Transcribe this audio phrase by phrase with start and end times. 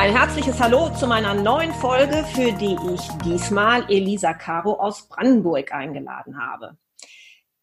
[0.00, 5.74] Ein herzliches Hallo zu meiner neuen Folge, für die ich diesmal Elisa Caro aus Brandenburg
[5.74, 6.78] eingeladen habe.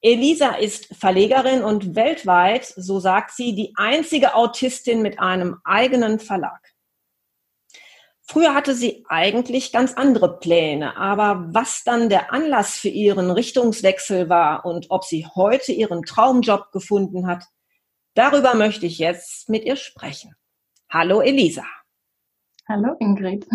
[0.01, 6.75] Elisa ist Verlegerin und weltweit, so sagt sie, die einzige Autistin mit einem eigenen Verlag.
[8.21, 14.29] Früher hatte sie eigentlich ganz andere Pläne, aber was dann der Anlass für ihren Richtungswechsel
[14.29, 17.45] war und ob sie heute ihren Traumjob gefunden hat,
[18.13, 20.35] darüber möchte ich jetzt mit ihr sprechen.
[20.87, 21.63] Hallo Elisa.
[22.69, 23.47] Hallo Ingrid.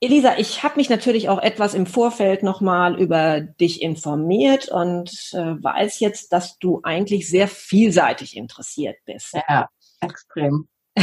[0.00, 5.62] Elisa, ich habe mich natürlich auch etwas im Vorfeld nochmal über dich informiert und äh,
[5.62, 9.34] weiß jetzt, dass du eigentlich sehr vielseitig interessiert bist.
[9.48, 9.68] Ja,
[10.00, 10.66] extrem.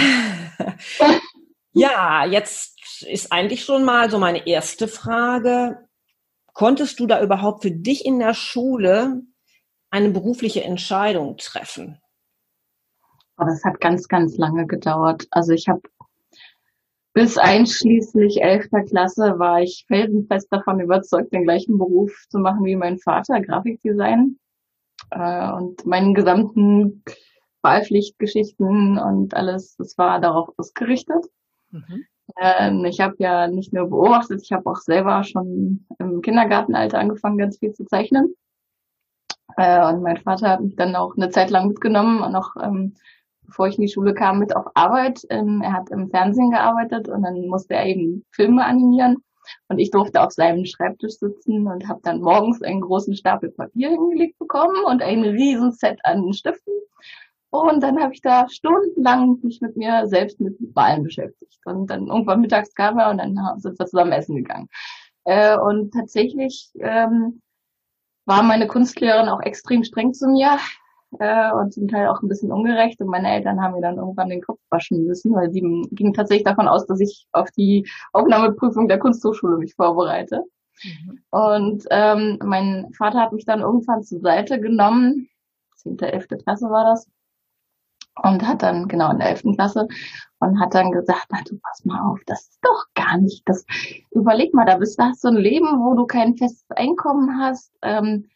[1.72, 5.88] ja, jetzt ist eigentlich schon mal so meine erste Frage.
[6.52, 9.22] Konntest du da überhaupt für dich in der Schule
[9.92, 12.02] eine berufliche Entscheidung treffen?
[13.40, 15.26] Aber es hat ganz, ganz lange gedauert.
[15.32, 15.82] Also ich habe
[17.14, 22.76] bis einschließlich elfter Klasse war ich felsenfest davon überzeugt, den gleichen Beruf zu machen wie
[22.76, 24.38] mein Vater, Grafikdesign.
[25.12, 27.04] Äh, und meinen gesamten
[27.62, 31.26] Wahlpflichtgeschichten und alles, das war darauf ausgerichtet.
[31.72, 32.06] Mhm.
[32.38, 37.38] Ähm, ich habe ja nicht nur beobachtet, ich habe auch selber schon im Kindergartenalter angefangen,
[37.38, 38.36] ganz viel zu zeichnen.
[39.56, 42.96] Äh, und mein Vater hat mich dann auch eine Zeit lang mitgenommen und auch ähm,
[43.50, 45.22] bevor ich in die Schule kam, mit auf Arbeit.
[45.30, 49.18] Ähm, er hat im Fernsehen gearbeitet und dann musste er eben Filme animieren.
[49.68, 53.90] Und ich durfte auf seinem Schreibtisch sitzen und habe dann morgens einen großen Stapel Papier
[53.90, 56.74] hingelegt bekommen und ein riesen Set an Stiften.
[57.52, 61.60] Und dann habe ich da stundenlang mich mit mir selbst mit Wahlen beschäftigt.
[61.66, 64.70] Und dann irgendwann mittags kam er und dann sind wir zusammen essen gegangen.
[65.24, 67.42] Äh, und tatsächlich ähm,
[68.26, 70.60] war meine Kunstlehrerin auch extrem streng zu mir
[71.18, 73.02] äh, und zum Teil auch ein bisschen ungerecht.
[73.02, 75.62] Und meine Eltern haben mir dann irgendwann den Kopf waschen müssen, weil sie
[75.92, 80.44] gingen tatsächlich davon aus, dass ich auf die Aufnahmeprüfung der Kunsthochschule mich vorbereite.
[80.84, 81.20] Mhm.
[81.32, 85.30] Und ähm, mein Vater hat mich dann irgendwann zur Seite genommen,
[85.76, 86.28] 10., 11.
[86.44, 87.08] Klasse war das,
[88.22, 89.56] und hat dann, genau, in der 11.
[89.56, 89.88] Klasse,
[90.40, 93.66] und hat dann gesagt, na du pass mal auf, das ist doch gar nicht das.
[94.12, 97.74] Überleg mal, da bist du hast so ein Leben, wo du kein festes Einkommen hast,
[97.82, 98.30] ähm,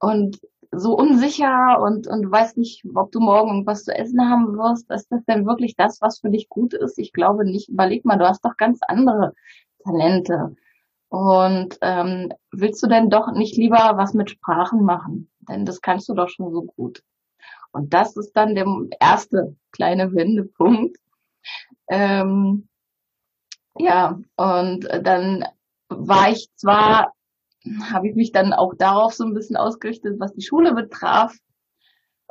[0.00, 0.38] und
[0.76, 4.90] so unsicher und, und weißt nicht, ob du morgen irgendwas zu essen haben wirst.
[4.90, 6.98] Ist das denn wirklich das, was für dich gut ist?
[6.98, 7.68] Ich glaube nicht.
[7.68, 9.34] Überleg mal, du hast doch ganz andere
[9.84, 10.56] Talente.
[11.08, 15.30] Und ähm, willst du denn doch nicht lieber was mit Sprachen machen?
[15.48, 17.02] Denn das kannst du doch schon so gut.
[17.72, 18.66] Und das ist dann der
[19.00, 20.96] erste kleine Wendepunkt.
[21.88, 22.68] Ähm,
[23.76, 25.44] ja, und dann
[25.88, 27.13] war ich zwar
[27.90, 31.34] habe ich mich dann auch darauf so ein bisschen ausgerichtet, was die Schule betraf,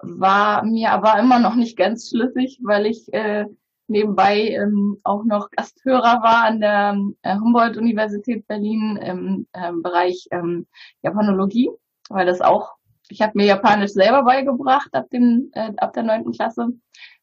[0.01, 3.45] war mir aber immer noch nicht ganz schlüssig, weil ich äh,
[3.87, 10.67] nebenbei ähm, auch noch Gasthörer war an der äh, Humboldt-Universität Berlin im äh, Bereich ähm,
[11.01, 11.69] Japanologie,
[12.09, 12.73] weil das auch,
[13.09, 16.69] ich habe mir Japanisch selber beigebracht ab, dem, äh, ab der neunten Klasse,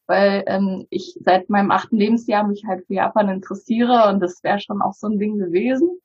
[0.07, 4.61] weil ähm, ich seit meinem achten Lebensjahr mich halt für Japan interessiere und das wäre
[4.61, 6.01] schon auch so ein Ding gewesen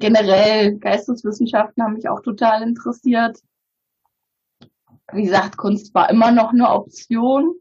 [0.00, 3.38] generell Geisteswissenschaften haben mich auch total interessiert.
[5.12, 7.54] Wie gesagt, Kunst war immer noch eine Option,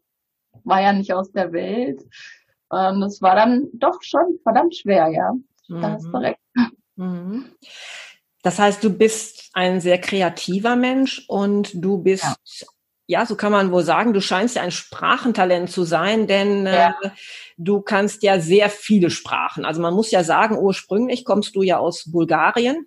[0.64, 2.02] war ja nicht aus der Welt.
[2.72, 5.34] Ähm, das war dann doch schon verdammt schwer, ja.
[5.68, 5.82] Mhm.
[5.82, 6.16] Da hast du mhm.
[6.16, 6.40] recht.
[6.96, 7.46] Mhm.
[8.42, 12.36] Das heißt, du bist ein sehr kreativer Mensch und du bist ja
[13.10, 16.96] ja, so kann man wohl sagen, du scheinst ja ein Sprachentalent zu sein, denn ja.
[17.02, 17.10] äh,
[17.58, 19.66] du kannst ja sehr viele Sprachen.
[19.66, 22.86] Also man muss ja sagen, ursprünglich kommst du ja aus Bulgarien.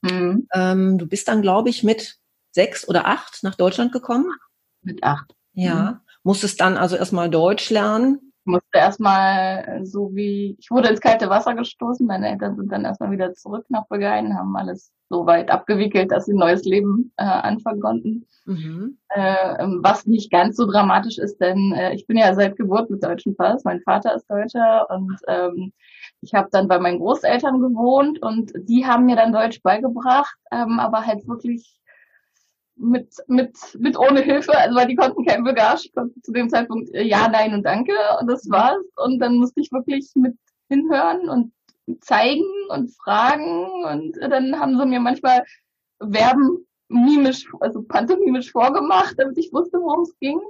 [0.00, 0.48] Mhm.
[0.54, 2.16] Ähm, du bist dann, glaube ich, mit
[2.52, 4.32] sechs oder acht nach Deutschland gekommen.
[4.80, 5.34] Mit acht.
[5.52, 5.74] Ja.
[5.74, 6.00] Mhm.
[6.22, 8.32] Musstest dann also erstmal Deutsch lernen.
[8.46, 13.10] Musste erstmal so wie, ich wurde ins kalte Wasser gestoßen, meine Eltern sind dann erstmal
[13.10, 17.24] wieder zurück nach Bulgarien, haben alles so weit abgewickelt, dass sie ein neues Leben äh,
[17.24, 18.26] anfangen konnten.
[18.46, 18.98] Mhm.
[19.08, 22.90] Äh, ähm, was nicht ganz so dramatisch ist, denn äh, ich bin ja seit Geburt
[22.90, 25.72] mit deutschem Pass, mein Vater ist Deutscher und ähm,
[26.20, 30.78] ich habe dann bei meinen Großeltern gewohnt und die haben mir dann Deutsch beigebracht, ähm,
[30.78, 31.80] aber halt wirklich
[32.76, 36.48] mit, mit, mit ohne Hilfe, also weil die konnten kein Bulgarisch, ich konnte zu dem
[36.48, 38.84] Zeitpunkt äh, ja, nein und danke und das war's.
[38.96, 40.36] Und dann musste ich wirklich mit
[40.68, 41.52] hinhören und
[42.00, 45.44] zeigen und fragen und dann haben sie mir manchmal
[46.00, 50.40] Verben mimisch, also pantomimisch vorgemacht, damit ich wusste, worum es ging.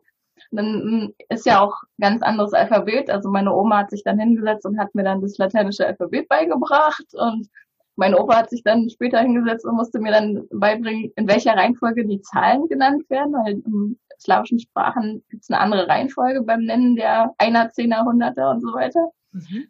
[0.50, 3.10] Dann hm, ist ja auch ganz anderes Alphabet.
[3.10, 7.06] Also meine Oma hat sich dann hingesetzt und hat mir dann das lateinische Alphabet beigebracht
[7.12, 7.48] und
[7.96, 12.06] mein Opa hat sich dann später hingesetzt und musste mir dann beibringen, in welcher Reihenfolge
[12.06, 16.96] die Zahlen genannt werden, weil in slawischen Sprachen gibt es eine andere Reihenfolge beim Nennen
[16.96, 19.10] der Einer, Zehner, Hunderter und so weiter.
[19.32, 19.68] Mhm.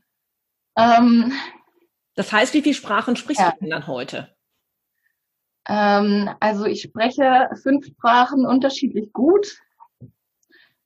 [0.77, 1.33] Ähm,
[2.15, 3.51] das heißt, wie viele Sprachen sprichst ja.
[3.53, 4.35] du denn dann heute?
[5.69, 9.61] Ähm, also ich spreche fünf Sprachen unterschiedlich gut.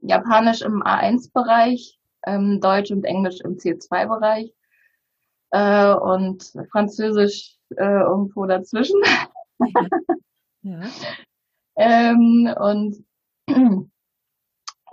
[0.00, 4.52] Japanisch im A1-Bereich, ähm, Deutsch und Englisch im C2-Bereich
[5.50, 9.00] äh, und Französisch äh, irgendwo dazwischen.
[10.62, 10.80] Ja.
[10.80, 10.82] ja.
[11.76, 13.04] ähm, und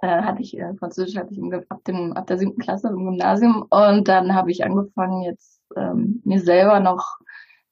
[0.02, 3.06] äh, hatte ich äh, Französisch hatte ich im, ab dem ab der siebten Klasse im
[3.06, 7.18] Gymnasium und dann habe ich angefangen jetzt ähm, mir selber noch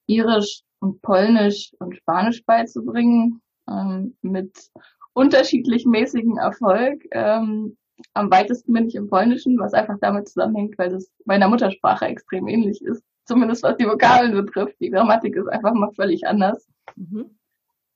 [0.07, 4.69] Irisch und Polnisch und Spanisch beizubringen ähm, mit
[5.13, 7.05] unterschiedlich mäßigen Erfolg.
[7.11, 7.77] Ähm,
[8.13, 12.47] am weitesten bin ich im Polnischen, was einfach damit zusammenhängt, weil das meiner Muttersprache extrem
[12.47, 13.03] ähnlich ist.
[13.25, 14.75] Zumindest was die Vokalen betrifft.
[14.81, 16.67] Die Grammatik ist einfach mal völlig anders.
[16.95, 17.37] Mhm.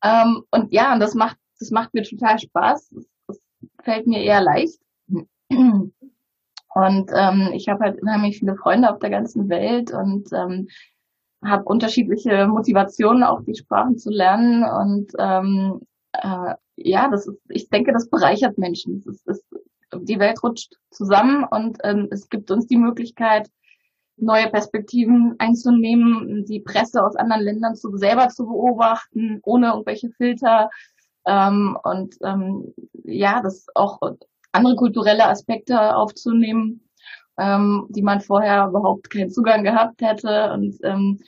[0.04, 2.90] Ähm, und ja, und das macht, das macht mir total Spaß.
[2.90, 3.42] Das, das
[3.84, 4.80] fällt mir eher leicht.
[5.50, 10.68] Und ähm, ich habe halt unheimlich viele Freunde auf der ganzen Welt und ähm,
[11.44, 14.64] habe unterschiedliche Motivationen, auch die Sprachen zu lernen.
[14.64, 15.82] Und ähm,
[16.14, 19.02] äh, ja, das ist, ich denke, das bereichert Menschen.
[19.02, 19.57] Das ist, das
[19.94, 23.50] die Welt rutscht zusammen und ähm, es gibt uns die Möglichkeit,
[24.18, 30.70] neue Perspektiven einzunehmen, die Presse aus anderen Ländern zu, selber zu beobachten, ohne irgendwelche Filter.
[31.26, 32.74] Ähm, und ähm,
[33.04, 34.00] ja, das auch
[34.52, 36.90] andere kulturelle Aspekte aufzunehmen,
[37.38, 40.52] ähm, die man vorher überhaupt keinen Zugang gehabt hätte.
[40.52, 41.20] Und ähm,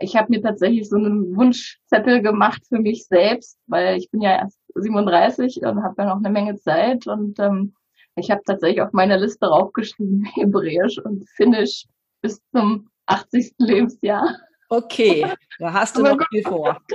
[0.00, 4.38] ich habe mir tatsächlich so einen Wunschzettel gemacht für mich selbst, weil ich bin ja
[4.38, 7.74] erst 37 und habe ja noch eine Menge Zeit und ähm,
[8.16, 11.86] ich habe tatsächlich auf meiner Liste raufgeschrieben, Hebräisch und Finnisch
[12.20, 13.54] bis zum 80.
[13.58, 14.36] Lebensjahr.
[14.68, 15.26] Okay,
[15.58, 16.78] da hast du noch viel vor.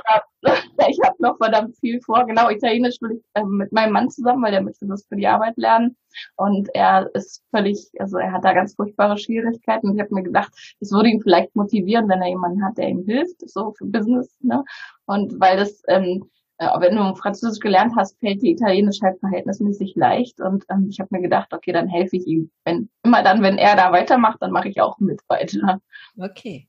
[0.89, 2.25] Ich habe noch verdammt viel vor.
[2.25, 5.27] Genau, Italienisch will ich äh, mit meinem Mann zusammen, weil der möchte das für die
[5.27, 5.97] Arbeit lernen.
[6.37, 9.89] Und er ist völlig, also er hat da ganz furchtbare Schwierigkeiten.
[9.89, 12.87] Und ich habe mir gedacht, es würde ihn vielleicht motivieren, wenn er jemanden hat, der
[12.87, 14.37] ihm hilft, so für Business.
[14.39, 14.63] Ne?
[15.05, 19.93] Und weil das ähm, äh, wenn du Französisch gelernt hast, fällt die Italienisch halt verhältnismäßig
[19.95, 20.41] leicht.
[20.41, 22.51] Und ähm, ich habe mir gedacht, okay, dann helfe ich ihm.
[22.65, 25.79] Wenn, immer dann, wenn er da weitermacht, dann mache ich auch mit weiter.
[26.19, 26.67] Okay.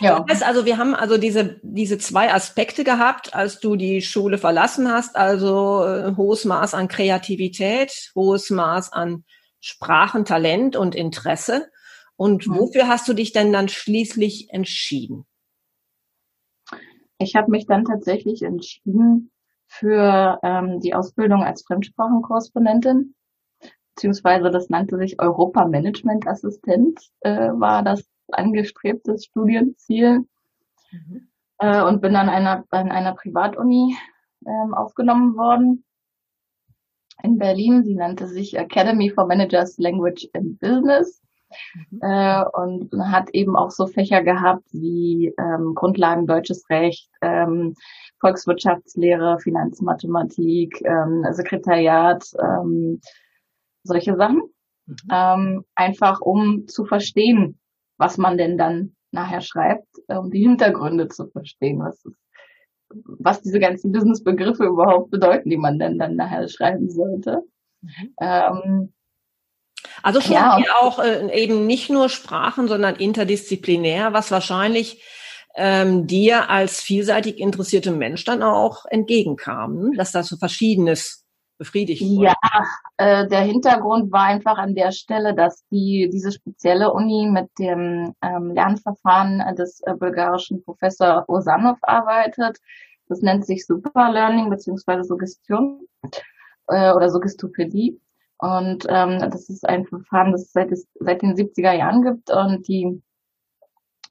[0.00, 0.20] Ja.
[0.20, 4.38] Das heißt also, wir haben also diese, diese zwei Aspekte gehabt, als du die Schule
[4.38, 9.24] verlassen hast, also äh, hohes Maß an Kreativität, hohes Maß an
[9.60, 11.68] Sprachentalent und Interesse.
[12.16, 12.56] Und mhm.
[12.56, 15.26] wofür hast du dich denn dann schließlich entschieden?
[17.18, 19.30] Ich habe mich dann tatsächlich entschieden
[19.66, 23.14] für ähm, die Ausbildung als Fremdsprachenkorrespondentin,
[23.94, 30.26] beziehungsweise das nannte sich Europa-Management-Assistent, äh, war das angestrebte Studienziel.
[30.92, 31.28] Mhm.
[31.58, 33.96] Äh, und bin dann einer, an einer Privatuni
[34.46, 35.84] ähm, aufgenommen worden
[37.22, 37.82] in Berlin.
[37.84, 41.22] Sie nannte sich Academy for Managers Language and Business.
[41.90, 42.00] Mhm.
[42.02, 47.74] Äh, und hat eben auch so Fächer gehabt wie ähm, Grundlagen deutsches Recht, ähm,
[48.20, 53.00] Volkswirtschaftslehre, Finanzmathematik, ähm, Sekretariat, ähm,
[53.82, 54.42] solche Sachen.
[54.86, 54.96] Mhm.
[55.10, 57.58] Ähm, einfach um zu verstehen,
[57.98, 62.18] was man denn dann nachher schreibt, um die Hintergründe zu verstehen, was ist,
[63.18, 67.42] was diese ganzen Businessbegriffe überhaupt bedeuten, die man denn dann nachher schreiben sollte.
[67.82, 68.14] Mhm.
[68.20, 68.92] Ähm,
[70.02, 70.58] also schon ja.
[70.80, 75.02] auch äh, eben nicht nur Sprachen, sondern interdisziplinär, was wahrscheinlich
[75.56, 79.90] ähm, dir als vielseitig interessierte Mensch dann auch entgegenkam, ne?
[79.96, 81.24] dass das so Verschiedenes
[81.58, 82.26] befriedigt wurde.
[82.26, 82.34] Ja,
[82.98, 88.14] äh, der Hintergrund war einfach an der Stelle, dass die diese spezielle Uni mit dem
[88.22, 92.58] ähm, Lernverfahren des äh, bulgarischen Professor Osanov arbeitet.
[93.08, 95.80] Das nennt sich Superlearning beziehungsweise Suggestion
[96.68, 98.00] äh, oder Suggestopädie.
[98.38, 102.68] Und ähm, das ist ein Verfahren, das es seit, seit den 70er Jahren gibt und
[102.68, 103.02] die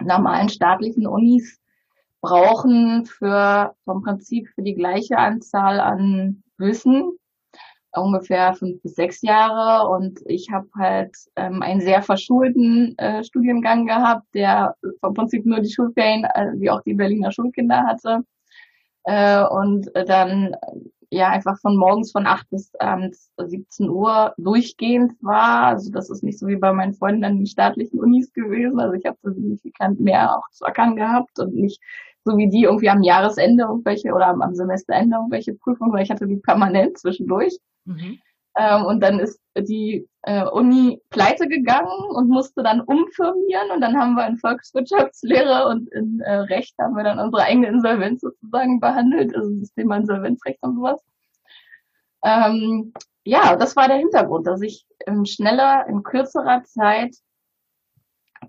[0.03, 1.59] normalen staatlichen Unis
[2.21, 7.17] brauchen für vom Prinzip für die gleiche Anzahl an Wissen
[7.97, 9.89] ungefähr fünf bis sechs Jahre.
[9.89, 15.59] Und ich habe halt ähm, einen sehr verschulten äh, Studiengang gehabt, der vom Prinzip nur
[15.59, 18.21] die Schulferien äh, wie auch die Berliner Schulkinder hatte.
[19.03, 20.55] Äh, und dann
[21.15, 25.67] ja einfach von morgens von acht bis abends 17 Uhr durchgehend war.
[25.67, 28.79] Also das ist nicht so wie bei meinen Freunden an den staatlichen Unis gewesen.
[28.79, 31.81] Also ich habe signifikant mehr auch zu ackern gehabt und nicht
[32.25, 36.11] so wie die irgendwie am Jahresende irgendwelche oder am, am Semesterende irgendwelche Prüfungen, weil ich
[36.11, 37.57] hatte die permanent zwischendurch.
[37.85, 38.19] Mhm.
[38.57, 43.97] Ähm, und dann ist die äh, Uni pleite gegangen und musste dann umfirmieren und dann
[43.97, 48.79] haben wir in Volkswirtschaftslehre und in äh, Recht haben wir dann unsere eigene Insolvenz sozusagen
[48.79, 51.01] behandelt, also das Thema Insolvenzrecht und sowas.
[52.23, 52.93] Ähm,
[53.23, 57.15] ja, das war der Hintergrund, dass ich ähm, schneller, in kürzerer Zeit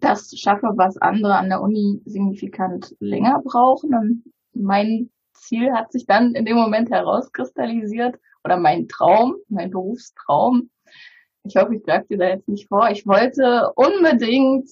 [0.01, 3.95] das schaffe, was andere an der Uni signifikant länger brauchen.
[3.95, 10.71] Und mein Ziel hat sich dann in dem Moment herauskristallisiert oder mein Traum, mein Berufstraum.
[11.45, 12.91] Ich hoffe, ich greife dir da jetzt nicht vor.
[12.91, 14.69] Ich wollte unbedingt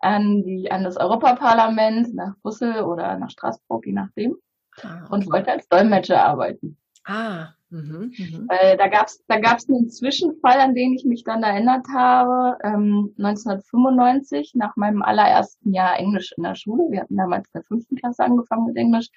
[0.00, 4.36] an die, an das Europaparlament nach Brüssel oder nach Straßburg, je nachdem.
[4.82, 5.14] Ah, okay.
[5.14, 6.76] Und wollte als Dolmetscher arbeiten.
[7.04, 8.48] Ah, Mhm, mhm.
[8.48, 13.12] Weil da gab's da gab's einen Zwischenfall, an den ich mich dann erinnert habe, ähm,
[13.18, 16.84] 1995, nach meinem allerersten Jahr Englisch in der Schule.
[16.90, 19.08] Wir hatten damals in der fünften Klasse angefangen mit Englisch.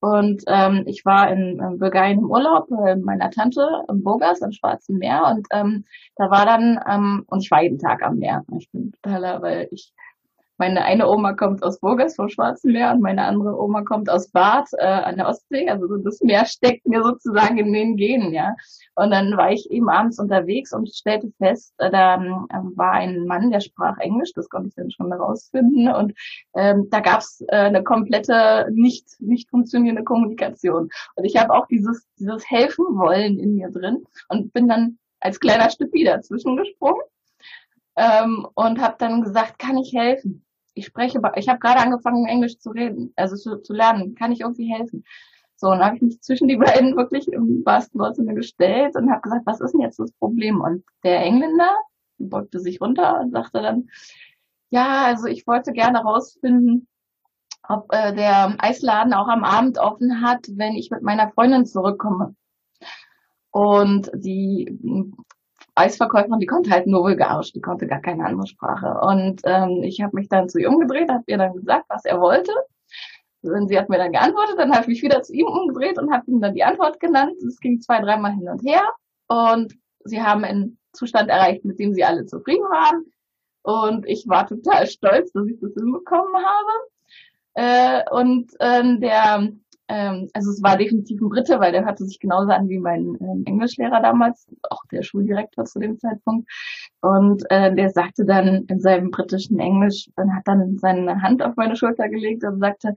[0.00, 4.52] Und ähm, ich war in, in Bulgarien im Urlaub bei meiner Tante im Burgas am
[4.52, 5.84] Schwarzen Meer und ähm,
[6.16, 8.44] da war dann, ähm, und ich war jeden Tag am Meer.
[8.58, 9.92] Ich bin totaler, weil ich
[10.60, 14.30] meine eine Oma kommt aus Burgas vom Schwarzen Meer und meine andere Oma kommt aus
[14.30, 15.70] Bad äh, an der Ostsee.
[15.70, 18.54] Also das Meer steckt mir sozusagen in den Genen, ja.
[18.94, 23.24] Und dann war ich eben abends unterwegs und stellte fest, äh, da äh, war ein
[23.24, 25.88] Mann, der sprach Englisch, das konnte ich dann schon herausfinden.
[25.88, 26.12] Und
[26.54, 30.90] ähm, da gab's äh, eine komplette nicht nicht funktionierende Kommunikation.
[31.16, 35.40] Und ich habe auch dieses dieses helfen wollen in mir drin und bin dann als
[35.40, 37.00] kleiner Stüppi dazwischen gesprungen
[37.96, 40.44] ähm, und habe dann gesagt, kann ich helfen?
[40.74, 44.14] Ich spreche, ich habe gerade angefangen, Englisch zu reden, also zu, zu lernen.
[44.14, 45.04] Kann ich irgendwie helfen?
[45.56, 49.20] So, und dann habe ich mich zwischen die beiden wirklich im wahrsten gestellt und habe
[49.20, 50.60] gesagt, was ist denn jetzt das Problem?
[50.60, 51.70] Und der Engländer
[52.18, 53.88] beugte sich runter und sagte dann,
[54.70, 56.86] ja, also ich wollte gerne rausfinden,
[57.68, 62.34] ob äh, der Eisladen auch am Abend offen hat, wenn ich mit meiner Freundin zurückkomme.
[63.50, 64.78] Und die
[65.80, 68.98] Eisverkäuferin, die konnte halt nur Bulgarisch, die konnte gar keine andere Sprache.
[69.00, 72.20] Und ähm, ich habe mich dann zu ihr umgedreht, habe ihr dann gesagt, was er
[72.20, 72.52] wollte.
[73.42, 76.12] Und sie hat mir dann geantwortet, dann habe ich mich wieder zu ihm umgedreht und
[76.12, 77.36] habe ihm dann die Antwort genannt.
[77.46, 78.82] Es ging zwei, dreimal hin und her
[79.28, 83.04] und sie haben einen Zustand erreicht, mit dem sie alle zufrieden waren.
[83.62, 86.72] Und ich war total stolz, dass ich das hinbekommen habe.
[87.54, 89.50] Äh, und ähm, der
[89.90, 93.16] ähm, also es war definitiv ein Brite, weil der hörte sich genauso an wie mein
[93.20, 96.48] ähm, Englischlehrer damals, auch der Schuldirektor zu dem Zeitpunkt.
[97.00, 101.56] Und äh, der sagte dann in seinem britischen Englisch, dann hat dann seine Hand auf
[101.56, 102.94] meine Schulter gelegt und sagte,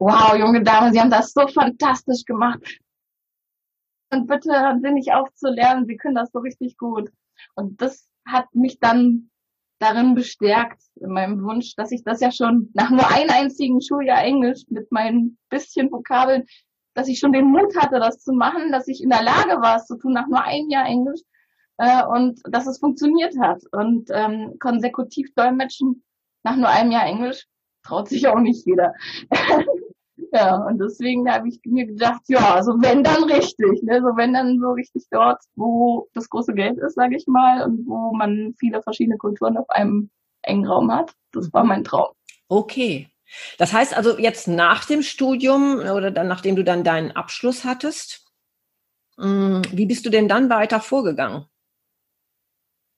[0.00, 2.80] wow, junge Dame, Sie haben das so fantastisch gemacht.
[4.10, 4.50] Und bitte
[4.82, 7.08] Sie nicht auf zu lernen, Sie können das so richtig gut.
[7.54, 9.30] Und das hat mich dann
[9.78, 14.22] darin bestärkt, in meinem Wunsch, dass ich das ja schon nach nur einem einzigen Schuljahr
[14.22, 16.44] Englisch mit meinen bisschen Vokabeln,
[16.94, 19.76] dass ich schon den Mut hatte, das zu machen, dass ich in der Lage war,
[19.76, 21.20] es zu tun nach nur einem Jahr Englisch
[21.76, 23.62] äh, und dass es funktioniert hat.
[23.72, 26.02] Und ähm, konsekutiv dolmetschen
[26.42, 27.46] nach nur einem Jahr Englisch
[27.82, 28.94] traut sich auch nicht jeder.
[30.36, 34.02] Ja, und deswegen habe ich mir gedacht, ja, also wenn dann richtig, ne?
[34.02, 37.86] so wenn dann so richtig dort, wo das große Geld ist, sage ich mal, und
[37.86, 40.10] wo man viele verschiedene Kulturen auf einem
[40.42, 41.14] engen Raum hat.
[41.32, 42.12] Das war mein Traum.
[42.48, 43.08] Okay.
[43.56, 48.30] Das heißt also jetzt nach dem Studium oder dann, nachdem du dann deinen Abschluss hattest,
[49.16, 51.46] hm, wie bist du denn dann weiter vorgegangen?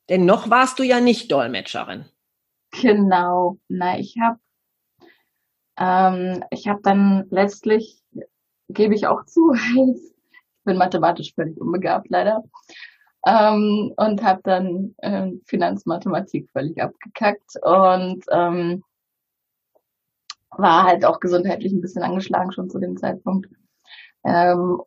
[0.08, 2.06] Denn noch warst du ja nicht Dolmetscherin.
[2.82, 3.58] Genau.
[3.68, 4.40] Na, ich habe
[5.78, 8.02] ähm, ich habe dann letztlich,
[8.68, 10.14] gebe ich auch zu, ich
[10.64, 12.44] bin mathematisch völlig unbegabt leider,
[13.26, 18.82] ähm, und habe dann äh, Finanzmathematik völlig abgekackt und ähm,
[20.50, 23.48] war halt auch gesundheitlich ein bisschen angeschlagen schon zu dem Zeitpunkt.
[24.24, 24.80] Ähm,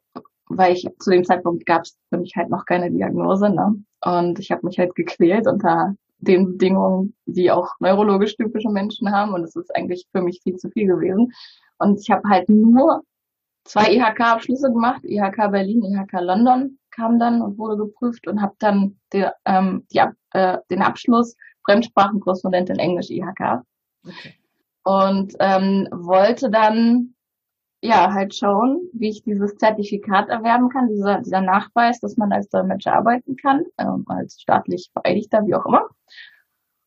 [0.48, 3.75] weil ich zu dem Zeitpunkt gab es für mich halt noch keine Diagnose, ne?
[4.03, 9.33] Und ich habe mich halt gequält unter den Bedingungen, die auch neurologisch typische Menschen haben.
[9.33, 11.31] Und es ist eigentlich für mich viel zu viel gewesen.
[11.77, 13.03] Und ich habe halt nur
[13.65, 16.77] zwei IHK-Abschlüsse gemacht, IHK Berlin, IHK London.
[16.91, 20.01] kam dann und wurde geprüft und habe dann die, ähm, die,
[20.33, 21.35] äh, den Abschluss
[21.65, 23.63] Fremdsprachenkorrespondentin Englisch IHK.
[24.05, 24.33] Okay.
[24.83, 27.13] Und ähm, wollte dann
[27.81, 32.50] ja halt schauen, wie ich dieses Zertifikat erwerben kann, dieser, dieser Nachweis, dass man als
[32.50, 35.89] Dolmetscher arbeiten kann, ähm, als staatlich Vereidigter, wie auch immer.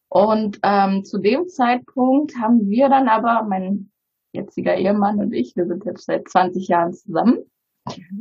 [0.08, 3.90] Und ähm, zu dem Zeitpunkt haben wir dann aber, mein
[4.32, 7.38] jetziger Ehemann und ich, wir sind jetzt seit 20 Jahren zusammen.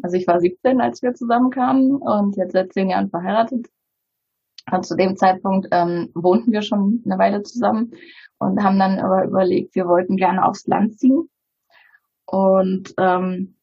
[0.02, 3.68] Also ich war 17, als wir zusammenkamen und jetzt seit 10 Jahren verheiratet.
[4.72, 7.92] Und zu dem Zeitpunkt ähm, wohnten wir schon eine Weile zusammen
[8.38, 11.30] und haben dann aber überlegt, wir wollten gerne aufs Land ziehen.
[12.26, 13.56] Und ähm,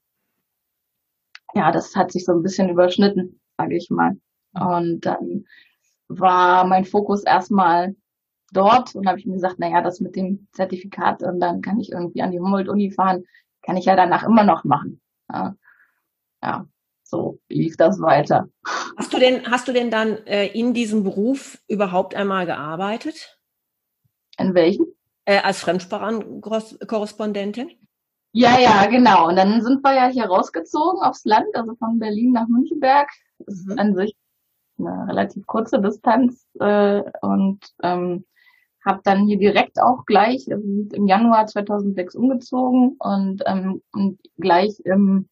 [1.54, 4.16] ja, das hat sich so ein bisschen überschnitten, sage ich mal.
[4.52, 5.46] Und dann
[6.08, 7.94] war mein Fokus erstmal
[8.52, 11.92] dort und habe ich mir gesagt, naja, das mit dem Zertifikat und dann kann ich
[11.92, 13.24] irgendwie an die Humboldt-Uni fahren,
[13.62, 15.00] kann ich ja danach immer noch machen.
[15.32, 15.54] Ja,
[16.42, 16.66] ja
[17.04, 18.48] so lief das weiter.
[18.96, 23.38] Hast du denn, hast du denn dann äh, in diesem Beruf überhaupt einmal gearbeitet?
[24.38, 24.86] In welchem?
[25.24, 27.70] Äh, als Fremdsprachenkorrespondentin?
[28.32, 29.28] Ja, ja, genau.
[29.28, 33.08] Und dann sind wir ja hier rausgezogen aufs Land, also von Berlin nach Münchenberg.
[33.38, 33.78] Das ist mhm.
[33.78, 34.16] an sich
[34.78, 38.24] eine relativ kurze Distanz äh, und ähm,
[38.84, 45.28] habe dann hier direkt auch gleich im Januar 2006 umgezogen und, ähm, und gleich im,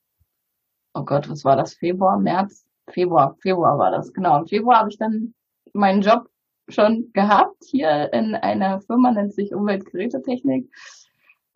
[0.94, 4.40] oh Gott, was war das, Februar, März, Februar, Februar war das, genau.
[4.40, 5.34] Im Februar habe ich dann
[5.72, 6.28] meinen Job
[6.68, 10.70] schon gehabt hier in einer Firma, nennt sich Umweltgerätetechnik.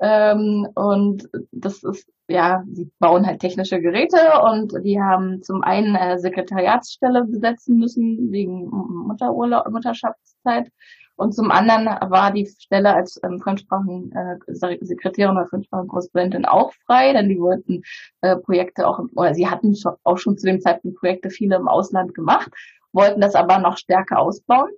[0.02, 5.94] Ähm, und das ist, ja, sie bauen halt technische Geräte und die haben zum einen
[5.94, 10.70] eine Sekretariatsstelle besetzen müssen wegen Mutterurlaub, Mutterschaftszeit
[11.16, 17.12] und zum anderen war die Stelle als ähm, Fremdsprachen äh, Sekretärin oder Fremdsprachenkorrespondentin auch frei,
[17.12, 17.82] denn die wollten
[18.22, 21.68] äh, Projekte auch, oder sie hatten schon, auch schon zu dem Zeitpunkt Projekte viele im
[21.68, 22.50] Ausland gemacht,
[22.92, 24.70] wollten das aber noch stärker ausbauen.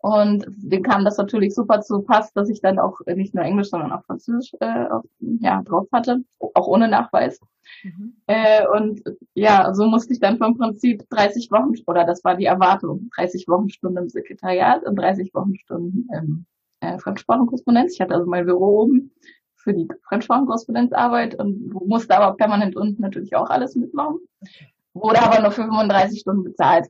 [0.00, 3.70] Und dem kam das natürlich super zu Pass, dass ich dann auch nicht nur Englisch,
[3.70, 4.86] sondern auch Französisch äh,
[5.40, 7.40] ja, drauf hatte, auch ohne Nachweis.
[7.82, 8.14] Mhm.
[8.26, 9.02] Äh, und
[9.34, 13.48] ja, so musste ich dann vom Prinzip 30 Wochen, oder das war die Erwartung, 30
[13.48, 16.46] Wochenstunden im Sekretariat und 30 Wochenstunden im
[16.80, 17.94] äh, Fremdsprachenkorrespondenz.
[17.94, 19.10] Ich hatte also mein Büro oben
[19.56, 24.20] für die Fremdsprachenkorrespondenzarbeit und musste aber permanent unten natürlich auch alles mitmachen.
[24.94, 26.88] Wurde aber nur 35 Stunden bezahlt.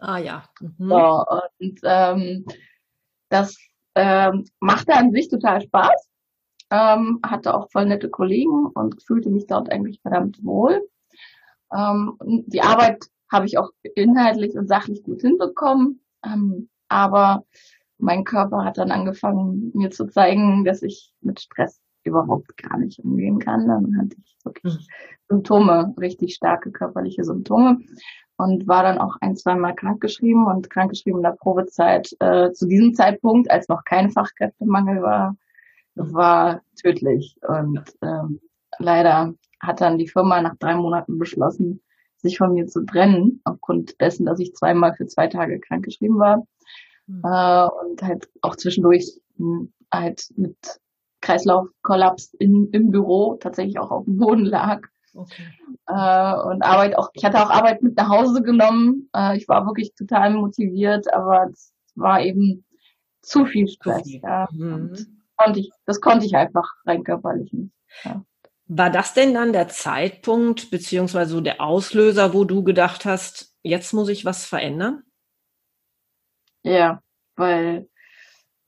[0.00, 0.44] Ah ja.
[0.60, 0.88] Mhm.
[0.88, 1.24] So,
[1.58, 2.44] und ähm,
[3.30, 3.56] das
[3.94, 6.08] ähm, machte an sich total Spaß.
[6.70, 10.86] Ähm, hatte auch voll nette Kollegen und fühlte mich dort eigentlich verdammt wohl.
[11.74, 17.44] Ähm, die Arbeit habe ich auch inhaltlich und sachlich gut hinbekommen, ähm, aber
[17.98, 22.98] mein Körper hat dann angefangen, mir zu zeigen, dass ich mit Stress überhaupt gar nicht
[23.00, 23.66] umgehen kann.
[23.66, 24.92] Dann hatte ich wirklich mhm.
[25.28, 27.78] Symptome, richtig starke körperliche Symptome
[28.38, 32.66] und war dann auch ein, zwei Mal krankgeschrieben und krankgeschrieben in der Probezeit äh, zu
[32.66, 35.36] diesem Zeitpunkt, als noch kein Fachkräftemangel war,
[35.96, 37.36] war tödlich.
[37.46, 38.40] Und ähm,
[38.78, 41.82] leider hat dann die Firma nach drei Monaten beschlossen,
[42.16, 46.46] sich von mir zu trennen, aufgrund dessen, dass ich zweimal für zwei Tage krankgeschrieben war.
[47.08, 47.22] Mhm.
[47.24, 50.80] Äh, und halt auch zwischendurch mh, hm, halt mit
[51.20, 54.82] Kreislaufkollaps in, im Büro tatsächlich auch auf dem Boden lag
[55.18, 55.42] Okay.
[55.86, 59.08] Äh, und Arbeit auch, ich hatte auch Arbeit mit nach Hause genommen.
[59.14, 62.64] Äh, ich war wirklich total motiviert, aber es war eben
[63.22, 64.04] zu viel Stress.
[64.04, 64.20] Zu viel.
[64.22, 64.48] Ja.
[64.52, 64.94] Mhm.
[65.36, 67.72] Konnte ich, das konnte ich einfach rein körperlich nicht.
[68.04, 68.24] Ja.
[68.66, 73.94] War das denn dann der Zeitpunkt, beziehungsweise so der Auslöser, wo du gedacht hast, jetzt
[73.94, 75.02] muss ich was verändern?
[76.62, 77.02] Ja,
[77.36, 77.88] weil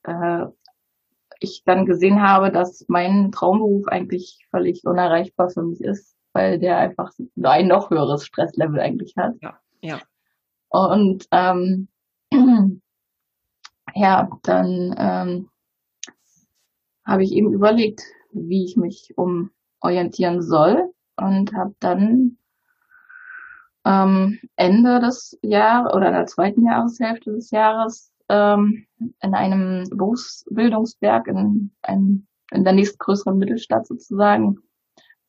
[0.05, 0.47] äh,
[1.41, 6.79] ich dann gesehen habe, dass mein Traumberuf eigentlich völlig unerreichbar für mich ist weil der
[6.79, 9.35] einfach ein noch höheres Stresslevel eigentlich hat.
[9.41, 10.01] Ja, ja.
[10.69, 11.89] Und ähm,
[13.95, 15.51] ja, dann ähm,
[17.05, 22.39] habe ich eben überlegt, wie ich mich umorientieren soll und habe dann
[23.85, 28.87] ähm, Ende des Jahres oder der zweiten Jahreshälfte des Jahres ähm,
[29.21, 34.59] in einem Berufsbildungswerk in, einem, in der nächstgrößeren Mittelstadt sozusagen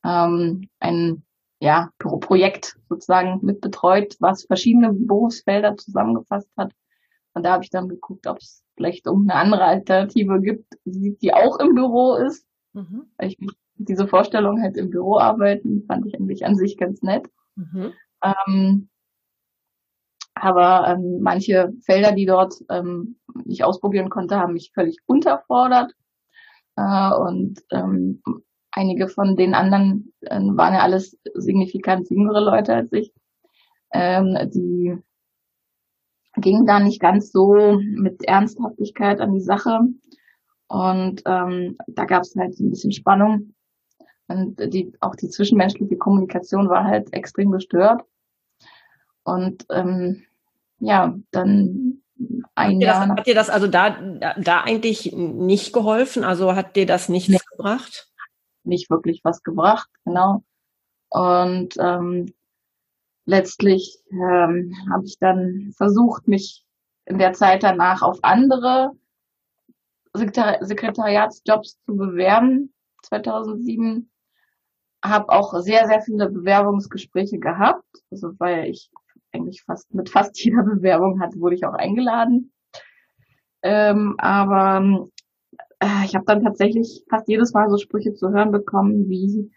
[0.04, 1.22] ähm, ein
[1.60, 6.72] ja, Projekt sozusagen mitbetreut, was verschiedene Berufsfelder zusammengefasst hat.
[7.34, 11.58] Und da habe ich dann geguckt, ob es vielleicht irgendeine andere Alternative gibt, die auch
[11.60, 12.44] im Büro ist.
[12.72, 13.06] Mhm.
[13.20, 13.38] Ich
[13.76, 17.26] diese Vorstellung halt im Büro arbeiten, fand ich eigentlich an sich ganz nett.
[17.56, 17.92] Mhm.
[18.22, 18.88] Ähm,
[20.42, 23.14] aber ähm, manche Felder, die dort ähm,
[23.46, 25.92] ich ausprobieren konnte, haben mich völlig unterfordert.
[26.74, 28.20] Äh, und ähm,
[28.72, 33.12] einige von den anderen äh, waren ja alles signifikant jüngere Leute als ich.
[33.92, 34.98] ähm, die
[36.38, 39.78] ging da nicht ganz so mit Ernsthaftigkeit an die Sache.
[40.66, 43.54] Und ähm, da gab es halt ein bisschen Spannung.
[44.26, 48.02] Und die, auch die zwischenmenschliche Kommunikation war halt extrem gestört.
[49.22, 50.24] Und ähm,
[50.82, 52.02] ja, dann
[52.54, 53.06] ein hat Jahr.
[53.06, 53.90] das, hat dir das also da,
[54.36, 56.24] da, eigentlich nicht geholfen?
[56.24, 57.38] Also hat dir das nichts nee.
[57.50, 58.10] gebracht?
[58.64, 60.42] Nicht wirklich was gebracht, genau.
[61.08, 62.32] Und ähm,
[63.26, 66.64] letztlich ähm, habe ich dann versucht, mich
[67.04, 68.90] in der Zeit danach auf andere
[70.14, 72.72] Sekretari Sekretariatsjobs zu bewerben,
[73.04, 74.10] 2007.
[75.04, 78.90] Habe auch sehr, sehr viele Bewerbungsgespräche gehabt, also weil ich
[79.32, 82.52] eigentlich fast mit fast jeder Bewerbung hatte, wurde ich auch eingeladen.
[83.62, 85.08] Ähm, aber
[85.78, 89.50] äh, ich habe dann tatsächlich fast jedes Mal so Sprüche zu hören bekommen wie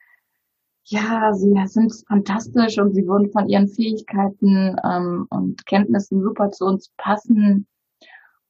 [0.87, 6.65] ja, sie sind fantastisch und sie würden von ihren Fähigkeiten ähm, und Kenntnissen super zu
[6.65, 7.67] uns passen.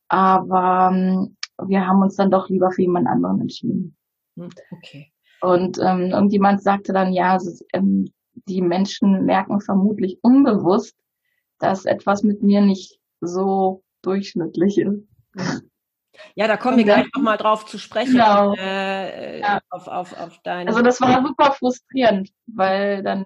[0.09, 3.95] Aber ähm, wir haben uns dann doch lieber für jemand anderen entschieden.
[4.35, 5.11] Hm, okay.
[5.41, 8.11] Und ähm, irgendjemand sagte dann, ja, ist, ähm,
[8.47, 10.95] die Menschen merken vermutlich unbewusst,
[11.59, 15.03] dass etwas mit mir nicht so durchschnittlich ist.
[16.35, 18.13] Ja, da kommen wir gleich nochmal drauf zu sprechen.
[18.13, 18.53] Genau.
[18.55, 19.59] Äh, ja.
[19.69, 23.25] auf, auf, auf deine also das war super frustrierend, weil dann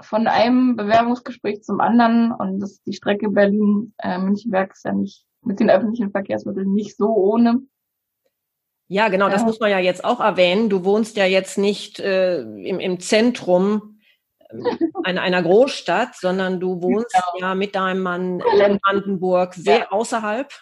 [0.00, 5.60] von einem Bewerbungsgespräch zum anderen und das die Strecke Berlin-Münchenberg äh, ist ja nicht mit
[5.60, 7.62] den öffentlichen Verkehrsmitteln nicht so ohne.
[8.86, 9.46] Ja, genau, das ja.
[9.46, 10.70] muss man ja jetzt auch erwähnen.
[10.70, 13.97] Du wohnst ja jetzt nicht äh, im, im Zentrum
[15.04, 17.48] einer, einer Großstadt, sondern du wohnst genau.
[17.48, 19.90] ja mit deinem Mann in Brandenburg sehr ja.
[19.90, 20.52] außerhalb.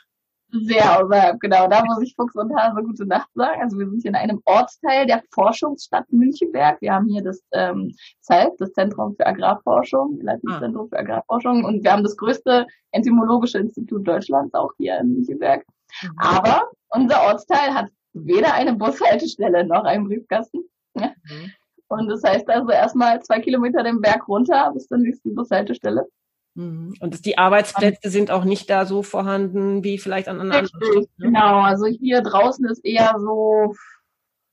[0.52, 1.66] Sehr außerhalb, genau.
[1.68, 3.60] Da muss ich Fuchs und Hase gute Nacht sagen.
[3.60, 6.80] Also wir sind hier in einem Ortsteil der Forschungsstadt Münchenberg.
[6.80, 10.88] Wir haben hier das ähm, ZELF, das Zentrum für Agrarforschung, Leitungszentrum ah.
[10.88, 11.64] für Agrarforschung.
[11.64, 15.64] Und wir haben das größte entomologische Institut Deutschlands auch hier in Münchenberg.
[16.02, 16.10] Mhm.
[16.18, 20.60] Aber unser Ortsteil hat weder eine Bushaltestelle noch einen Briefkasten.
[20.94, 21.52] Mhm.
[21.88, 26.06] Und das heißt also erstmal zwei Kilometer den Berg runter bis zur nächsten Bushaltestelle.
[26.54, 26.94] Mhm.
[27.00, 31.06] Und die Arbeitsplätze sind auch nicht da so vorhanden wie vielleicht an anderen Stellen.
[31.18, 31.26] Ne?
[31.26, 33.74] Genau, also hier draußen ist eher so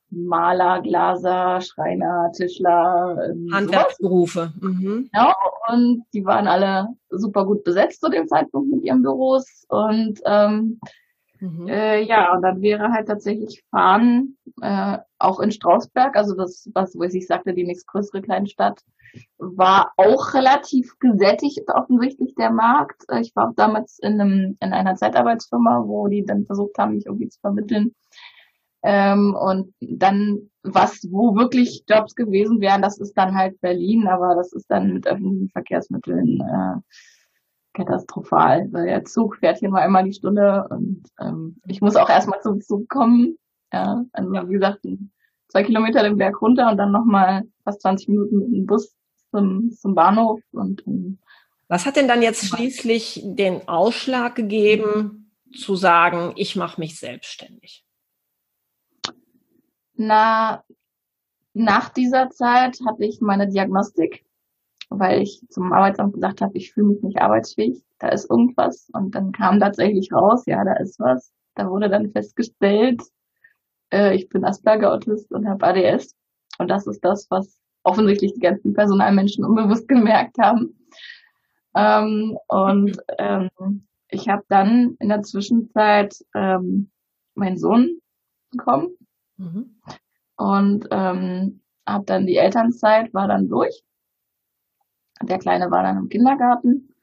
[0.09, 3.17] Maler, Glaser, Schreiner, Tischler.
[3.29, 4.53] Ähm, Handwerksberufe.
[4.59, 5.09] Mhm.
[5.11, 5.33] Genau,
[5.69, 9.65] und die waren alle super gut besetzt zu dem Zeitpunkt mit ihren Büros.
[9.69, 10.79] Und ähm,
[11.39, 11.67] mhm.
[11.67, 16.95] äh, ja, und dann wäre halt tatsächlich Fahren äh, auch in Strausberg, also das, was,
[16.95, 18.81] wo ich sagte, die nächstgrößere Kleinstadt,
[19.37, 23.03] war auch relativ gesättigt offensichtlich der Markt.
[23.21, 27.05] Ich war auch damals in, einem, in einer Zeitarbeitsfirma, wo die dann versucht haben, mich
[27.05, 27.93] irgendwie zu vermitteln.
[28.83, 34.35] Ähm, und dann, was, wo wirklich Jobs gewesen wären, das ist dann halt Berlin, aber
[34.35, 36.81] das ist dann mit öffentlichen Verkehrsmitteln äh,
[37.73, 42.09] katastrophal, weil der Zug fährt hier nur einmal die Stunde und ähm, ich muss auch
[42.09, 43.37] erstmal zum Zug kommen.
[43.73, 44.85] Ja, also wie gesagt,
[45.47, 48.95] zwei Kilometer den Berg runter und dann nochmal fast 20 Minuten mit dem Bus
[49.31, 51.17] zum, zum Bahnhof und um,
[51.67, 57.83] was hat denn dann jetzt schließlich den Ausschlag gegeben, zu sagen, ich mache mich selbstständig?
[59.95, 60.63] Na,
[61.53, 64.25] nach dieser Zeit hatte ich meine Diagnostik,
[64.89, 68.89] weil ich zum Arbeitsamt gesagt habe, ich fühle mich nicht arbeitsfähig, da ist irgendwas.
[68.93, 71.31] Und dann kam tatsächlich raus, ja, da ist was.
[71.55, 73.01] Da wurde dann festgestellt,
[73.93, 76.15] äh, ich bin Asperger-Autist und habe ADS.
[76.57, 80.77] Und das ist das, was offensichtlich die ganzen Personalmenschen unbewusst gemerkt haben.
[81.75, 86.91] Ähm, und ähm, ich habe dann in der Zwischenzeit ähm,
[87.35, 87.99] meinen Sohn
[88.51, 88.89] bekommen
[89.37, 89.79] mhm.
[90.37, 93.83] und ähm, habe dann die Elternzeit, war dann durch.
[95.21, 96.93] Der Kleine war dann im Kindergarten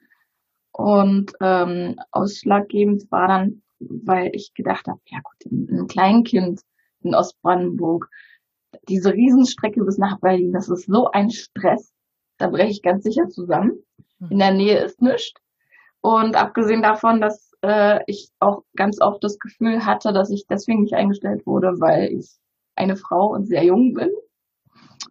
[0.73, 6.61] und ähm, ausschlaggebend war dann, weil ich gedacht habe, ja gut, ein Kleinkind
[7.03, 8.09] in Ostbrandenburg,
[8.89, 11.93] diese Riesenstrecke bis nach Berlin, das ist so ein Stress.
[12.39, 13.83] Da breche ich ganz sicher zusammen.
[14.31, 15.41] In der Nähe ist nichts.
[16.01, 20.83] Und abgesehen davon, dass äh, ich auch ganz oft das Gefühl hatte, dass ich deswegen
[20.83, 22.31] nicht eingestellt wurde, weil ich
[22.77, 24.11] eine Frau und sehr jung bin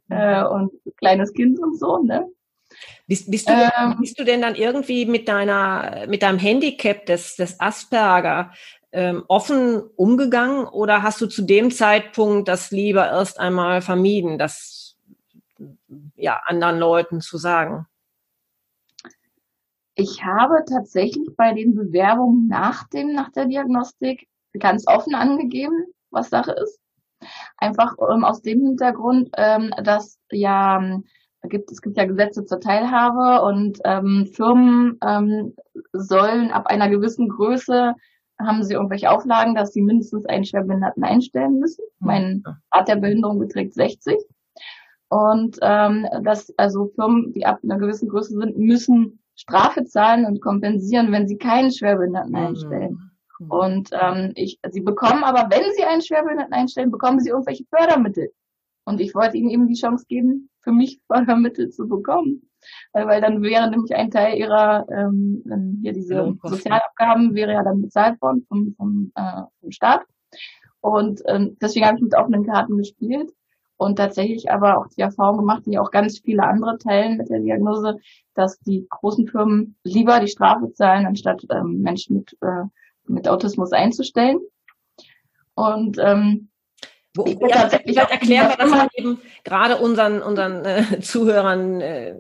[0.09, 2.27] äh, und kleines Kind und so, ne?
[3.07, 7.35] Bist, bist, du, ähm, bist du denn dann irgendwie mit deiner, mit deinem Handicap des,
[7.35, 8.51] des Asperger
[8.91, 14.97] ähm, offen umgegangen oder hast du zu dem Zeitpunkt das lieber erst einmal vermieden, das
[16.15, 17.85] ja anderen Leuten zu sagen?
[19.95, 26.29] Ich habe tatsächlich bei den Bewerbungen nach dem, nach der Diagnostik ganz offen angegeben, was
[26.29, 26.79] Sache ist.
[27.57, 31.01] Einfach ähm, aus dem Hintergrund, ähm, dass ja
[31.43, 35.55] gibt, es gibt ja Gesetze zur Teilhabe und ähm, Firmen ähm,
[35.93, 37.93] sollen ab einer gewissen Größe
[38.39, 41.83] haben sie irgendwelche Auflagen, dass sie mindestens einen Schwerbehinderten einstellen müssen.
[41.99, 42.07] Mhm.
[42.07, 44.17] Mein Art der Behinderung beträgt 60.
[45.09, 50.41] Und ähm, dass also Firmen, die ab einer gewissen Größe sind, müssen Strafe zahlen und
[50.41, 52.37] kompensieren, wenn sie keinen Schwerbehinderten mhm.
[52.37, 53.11] einstellen.
[53.39, 53.51] Mhm.
[53.51, 58.31] Und ähm, ich, sie bekommen aber, wenn sie einen Schwerbehinderten einstellen, bekommen sie irgendwelche Fördermittel.
[58.85, 62.48] Und ich wollte ihnen eben die Chance geben, für mich Fördermittel zu bekommen.
[62.93, 67.81] Weil, weil dann wäre nämlich ein Teil ihrer, ähm, hier diese Sozialabgaben wäre ja dann
[67.81, 70.01] bezahlt worden vom, vom, äh, vom Staat.
[70.81, 73.31] Und ähm, deswegen habe ich mit offenen Karten gespielt
[73.79, 77.39] und tatsächlich aber auch die Erfahrung gemacht, die auch ganz viele andere teilen mit der
[77.39, 77.97] Diagnose,
[78.33, 82.63] dass die großen Firmen lieber die Strafe zahlen, anstatt ähm, Menschen mit, äh,
[83.07, 84.39] mit Autismus einzustellen.
[85.55, 86.49] Und ähm,
[87.15, 91.81] wo, ich ja, tatsächlich vielleicht erklären wir das mal eben gerade unseren, unseren äh, Zuhörern,
[91.81, 92.15] äh,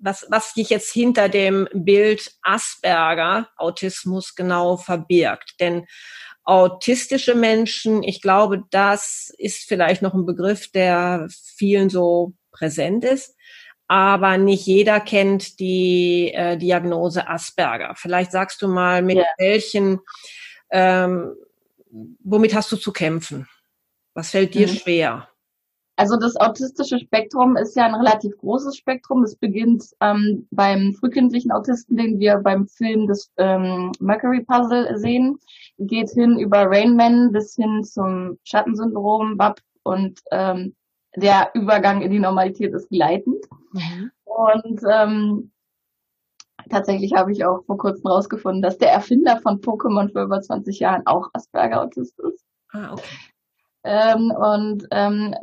[0.00, 5.54] was, was sich jetzt hinter dem Bild Asperger Autismus genau verbirgt.
[5.60, 5.86] Denn
[6.44, 13.36] autistische Menschen, ich glaube, das ist vielleicht noch ein Begriff, der vielen so präsent ist.
[13.86, 17.94] Aber nicht jeder kennt die äh, Diagnose Asperger.
[17.96, 19.24] Vielleicht sagst du mal, mit ja.
[19.36, 19.98] welchen,
[20.70, 21.34] ähm,
[22.20, 23.48] womit hast du zu kämpfen?
[24.14, 24.72] Was fällt dir mhm.
[24.72, 25.29] schwer?
[26.00, 29.22] Also das autistische Spektrum ist ja ein relativ großes Spektrum.
[29.22, 35.38] Es beginnt ähm, beim frühkindlichen Autisten, den wir beim Film des ähm, Mercury Puzzle sehen,
[35.76, 40.74] geht hin über Rainman bis hin zum Schattensyndrom, BAP und ähm,
[41.16, 43.44] der Übergang in die Normalität ist gleitend.
[43.72, 44.10] Mhm.
[44.24, 45.50] Und ähm,
[46.70, 50.78] tatsächlich habe ich auch vor kurzem rausgefunden, dass der Erfinder von Pokémon vor über 20
[50.78, 52.42] Jahren auch Asperger-Autist ist.
[52.72, 53.04] Ah, okay.
[53.84, 55.34] Ähm, und ähm,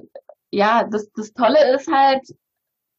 [0.57, 2.23] ja, das, das Tolle ist halt,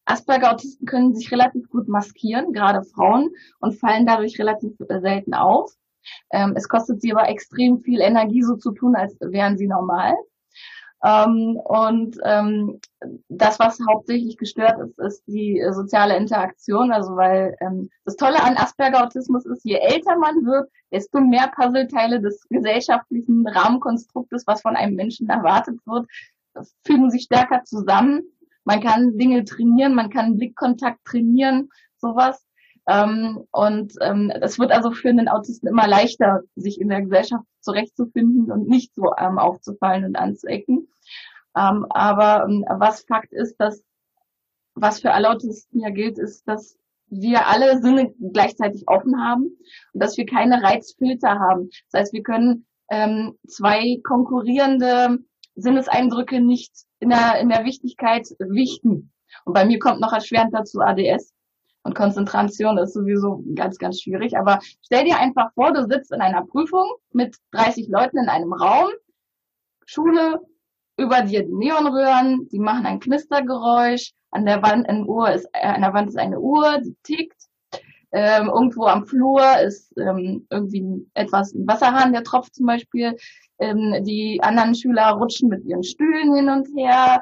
[0.05, 5.69] Asperger-Autisten können sich relativ gut maskieren, gerade Frauen, und fallen dadurch relativ äh, selten auf.
[6.31, 10.15] Ähm, es kostet sie aber extrem viel Energie, so zu tun, als wären sie normal.
[11.03, 12.79] Ähm, und ähm,
[13.27, 16.93] das, was hauptsächlich gestört ist, ist die äh, soziale Interaktion.
[16.93, 22.21] Also weil ähm, das Tolle an Asperger-Autismus ist, je älter man wird, desto mehr Puzzleteile
[22.21, 26.07] des gesellschaftlichen Rahmenkonstruktes, was von einem Menschen erwartet wird,
[26.85, 28.21] fügen sich stärker zusammen.
[28.63, 32.45] Man kann Dinge trainieren, man kann Blickkontakt trainieren, sowas.
[32.87, 37.45] Ähm, und ähm, es wird also für einen Autisten immer leichter, sich in der Gesellschaft
[37.61, 40.87] zurechtzufinden und nicht so ähm, aufzufallen und anzuecken.
[41.55, 43.83] Ähm, aber ähm, was Fakt ist, dass
[44.75, 46.77] was für alle Autisten ja gilt, ist, dass
[47.09, 49.45] wir alle Sinne gleichzeitig offen haben
[49.93, 51.69] und dass wir keine Reizfilter haben.
[51.91, 55.19] Das heißt, wir können ähm, zwei konkurrierende
[55.61, 59.11] Sinneseindrücke nicht in der, in der Wichtigkeit wichten.
[59.45, 61.33] Und bei mir kommt noch erschwerend dazu ADS.
[61.83, 64.37] Und Konzentration ist sowieso ganz, ganz schwierig.
[64.37, 68.53] Aber stell dir einfach vor, du sitzt in einer Prüfung mit 30 Leuten in einem
[68.53, 68.89] Raum,
[69.85, 70.39] Schule,
[70.97, 75.65] über dir die Neonröhren, die machen ein Knistergeräusch, an der Wand, in Uhr ist, äh,
[75.65, 77.48] an der Wand ist eine Uhr, die tickt.
[78.11, 83.15] Ähm, irgendwo am Flur ist ähm, irgendwie etwas, ein Wasserhahn, der tropft zum Beispiel.
[83.59, 87.21] Ähm, die anderen Schüler rutschen mit ihren Stühlen hin und her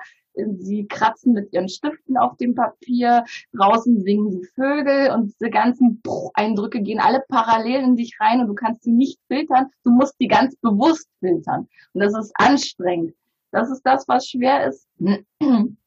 [0.60, 3.24] sie kratzen mit ihren Stiften auf dem Papier,
[3.54, 6.02] draußen singen die Vögel und diese ganzen
[6.34, 10.16] Eindrücke gehen alle parallel in dich rein und du kannst sie nicht filtern, du musst
[10.20, 11.68] die ganz bewusst filtern.
[11.94, 13.14] Und das ist anstrengend.
[13.52, 14.88] Das ist das, was schwer ist.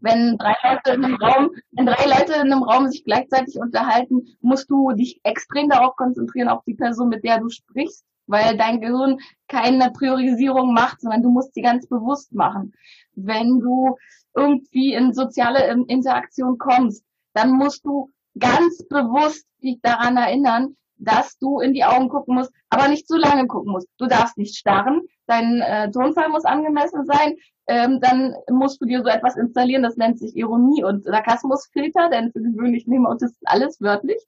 [0.00, 4.26] Wenn drei Leute in einem Raum, wenn drei Leute in einem Raum sich gleichzeitig unterhalten,
[4.40, 8.80] musst du dich extrem darauf konzentrieren, auf die Person, mit der du sprichst weil dein
[8.80, 12.72] Gehirn keine Priorisierung macht, sondern du musst sie ganz bewusst machen.
[13.14, 13.96] Wenn du
[14.34, 21.38] irgendwie in soziale ähm, Interaktion kommst, dann musst du ganz bewusst dich daran erinnern, dass
[21.38, 23.88] du in die Augen gucken musst, aber nicht zu lange gucken musst.
[23.98, 27.36] Du darfst nicht starren, dein äh, Tonfall muss angemessen sein,
[27.66, 32.32] ähm, dann musst du dir so etwas installieren, das nennt sich Ironie und Sarkasmusfilter, denn
[32.32, 34.18] für gewöhnlich nehmen Autisten alles wörtlich.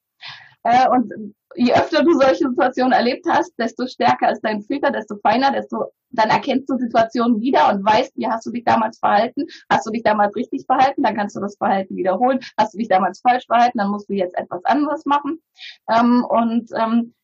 [0.65, 1.13] Äh, und
[1.55, 5.93] je öfter du solche Situationen erlebt hast, desto stärker ist dein Filter, desto feiner, desto
[6.11, 9.47] dann erkennst du Situationen wieder und weißt, wie hast du dich damals verhalten.
[9.69, 12.41] Hast du dich damals richtig verhalten, dann kannst du das Verhalten wiederholen.
[12.57, 15.43] Hast du dich damals falsch verhalten, dann musst du jetzt etwas anderes machen.
[15.91, 17.15] Ähm, und ähm,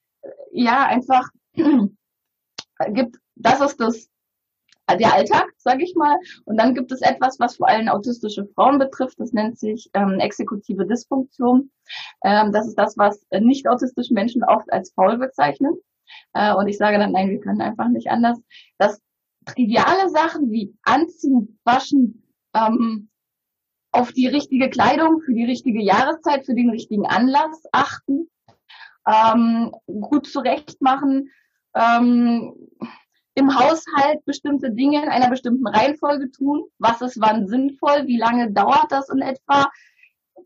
[0.52, 4.08] ja, einfach gibt, das ist das
[4.96, 6.16] der Alltag, sage ich mal.
[6.44, 9.18] Und dann gibt es etwas, was vor allem autistische Frauen betrifft.
[9.18, 11.70] Das nennt sich ähm, exekutive Dysfunktion.
[12.24, 15.74] Ähm, das ist das, was nicht autistische Menschen oft als faul bezeichnen.
[16.34, 18.38] Äh, und ich sage dann, nein, wir können einfach nicht anders.
[18.78, 19.00] Dass
[19.46, 23.08] triviale Sachen wie Anziehen, Waschen, ähm,
[23.92, 28.28] auf die richtige Kleidung, für die richtige Jahreszeit, für den richtigen Anlass achten,
[29.06, 31.30] ähm, gut zurechtmachen,
[31.74, 32.54] ähm,
[33.34, 38.50] im Haushalt bestimmte Dinge in einer bestimmten Reihenfolge tun, was ist wann sinnvoll, wie lange
[38.52, 39.70] dauert das in etwa,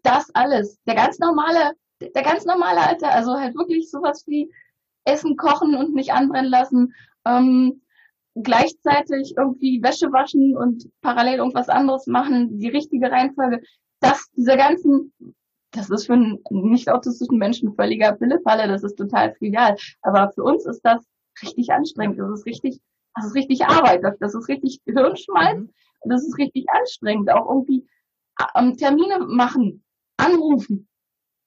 [0.02, 0.78] das alles.
[0.86, 4.50] Der ganz normale, der ganz normale Alter, also halt wirklich sowas wie
[5.04, 6.94] Essen kochen und nicht anbrennen lassen,
[7.26, 7.82] ähm,
[8.34, 13.62] gleichzeitig irgendwie Wäsche waschen und parallel irgendwas anderes machen, die richtige Reihenfolge,
[14.00, 15.12] das, diese ganzen,
[15.70, 19.76] das ist für einen nicht autistischen Menschen völliger Pillefalle, das ist total trivial.
[20.02, 21.04] Aber für uns ist das
[21.42, 22.80] richtig anstrengend, das ist richtig,
[23.14, 25.70] das ist richtig Arbeit, das, ist richtig Hirnschmalz, mhm.
[26.04, 27.86] das ist richtig anstrengend, auch irgendwie
[28.54, 29.84] ähm, Termine machen,
[30.16, 30.88] anrufen.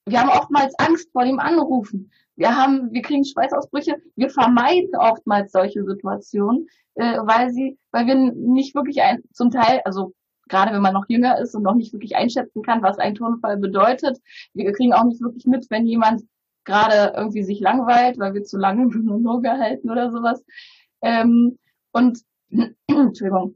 [0.06, 2.12] Wir haben oftmals Angst vor dem Anrufen.
[2.38, 3.98] Wir haben, wir kriegen Schweißausbrüche.
[4.16, 9.82] Wir vermeiden oftmals solche Situationen, äh, weil sie, weil wir nicht wirklich ein, zum Teil,
[9.84, 10.14] also
[10.48, 13.58] gerade wenn man noch jünger ist und noch nicht wirklich einschätzen kann, was ein Tonfall
[13.58, 14.20] bedeutet.
[14.54, 16.24] Wir kriegen auch nicht wirklich mit, wenn jemand
[16.68, 20.44] gerade irgendwie sich langweilt, weil wir zu lange im Monologe halten oder sowas.
[21.02, 21.58] Ähm,
[21.92, 22.20] und
[22.88, 23.56] Entschuldigung.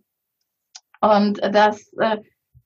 [1.01, 2.17] Und das äh,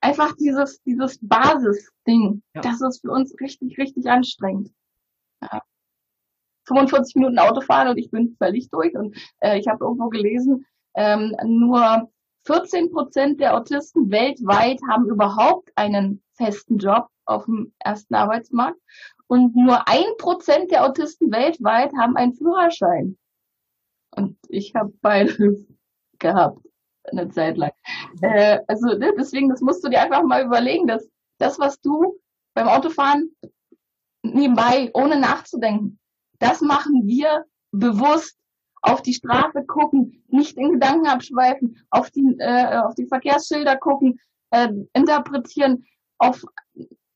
[0.02, 2.62] einfach dieses dieses Basisding, ja.
[2.62, 4.72] das ist für uns richtig richtig anstrengend.
[5.42, 5.62] Ja.
[6.68, 8.96] 45 Minuten Auto fahren und ich bin völlig durch.
[8.96, 12.10] Und äh, ich habe irgendwo gelesen, ähm, nur
[12.46, 18.80] 14 Prozent der Autisten weltweit haben überhaupt einen festen Job auf dem ersten Arbeitsmarkt
[19.28, 23.18] und nur ein Prozent der Autisten weltweit haben einen Führerschein.
[24.12, 25.66] Und ich habe beides
[26.20, 26.60] gehabt
[27.12, 27.72] eine Zeit lang.
[28.22, 32.20] Äh, also ne, deswegen, das musst du dir einfach mal überlegen, dass das, was du
[32.54, 33.36] beim Autofahren
[34.24, 36.00] nebenbei, ohne nachzudenken,
[36.40, 38.38] das machen wir bewusst
[38.82, 44.20] auf die Straße gucken, nicht in Gedanken abschweifen, auf die, äh, auf die Verkehrsschilder gucken,
[44.52, 45.86] äh, interpretieren,
[46.18, 46.44] auf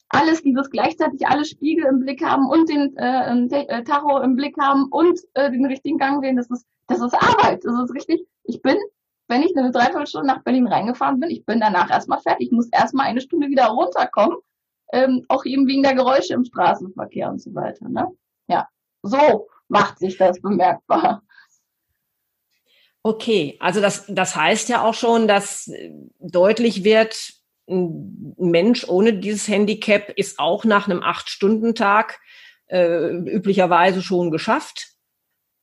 [0.10, 4.56] alles dieses gleichzeitig alle Spiegel im Blick haben und den äh, äh, Tacho im Blick
[4.60, 7.64] haben und äh, den richtigen Gang wählen, das ist, das ist Arbeit.
[7.64, 8.26] Das ist richtig.
[8.44, 8.78] Ich bin,
[9.28, 12.48] wenn ich eine Dreiviertelstunde nach Berlin reingefahren bin, ich bin danach erstmal fertig.
[12.48, 14.38] Ich muss erstmal eine Stunde wieder runterkommen,
[14.92, 17.88] ähm, auch eben wegen der Geräusche im Straßenverkehr und so weiter.
[17.88, 18.08] Ne?
[18.48, 18.68] Ja,
[19.04, 21.22] so macht sich das bemerkbar.
[23.04, 25.72] Okay, also das, das heißt ja auch schon, dass
[26.20, 27.34] deutlich wird,
[27.70, 32.20] ein Mensch ohne dieses Handicap ist auch nach einem Acht-Stunden-Tag
[32.68, 34.88] äh, üblicherweise schon geschafft.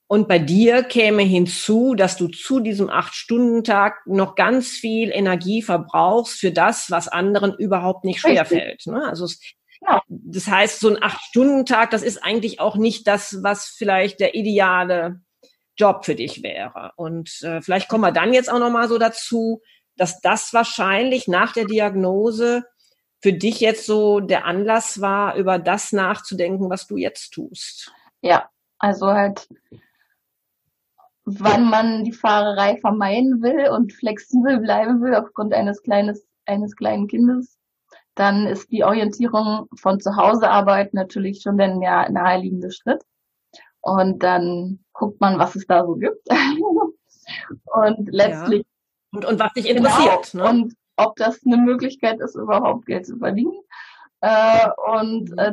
[0.09, 6.39] Und bei dir käme hinzu, dass du zu diesem Acht-Stunden-Tag noch ganz viel Energie verbrauchst
[6.39, 8.87] für das, was anderen überhaupt nicht schwerfällt.
[8.87, 9.05] Ne?
[9.05, 9.41] Also es,
[9.81, 10.01] ja.
[10.09, 15.21] das heißt, so ein Acht-Stunden-Tag, das ist eigentlich auch nicht das, was vielleicht der ideale
[15.77, 16.93] Job für dich wäre.
[16.97, 19.61] Und äh, vielleicht kommen wir dann jetzt auch noch mal so dazu,
[19.97, 22.65] dass das wahrscheinlich nach der Diagnose
[23.21, 27.93] für dich jetzt so der Anlass war, über das nachzudenken, was du jetzt tust.
[28.21, 29.49] Ja, also halt,
[31.25, 37.09] wann man die Fahrerei vermeiden will und flexibel bleiben will aufgrund eines kleines, eines kleinen
[37.09, 37.59] Kindes,
[38.15, 41.75] dann ist die Orientierung von zu Hause Arbeit natürlich schon der
[42.11, 43.03] naheliegende Schritt.
[43.87, 46.29] Und dann guckt man, was es da so gibt.
[47.67, 49.19] und letztlich ja.
[49.19, 50.33] Und, und was dich interessiert.
[50.33, 50.45] Genau.
[50.45, 50.51] Ne?
[50.51, 53.55] Und ob das eine Möglichkeit ist, überhaupt Geld zu verdienen.
[54.23, 55.39] Äh, und mhm.
[55.39, 55.53] äh,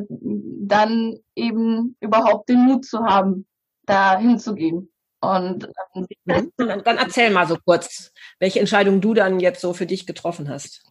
[0.66, 3.46] dann eben überhaupt den Mut zu haben,
[3.86, 4.92] da hinzugehen.
[5.22, 9.86] Und ähm, dann, dann erzähl mal so kurz, welche Entscheidung du dann jetzt so für
[9.86, 10.82] dich getroffen hast.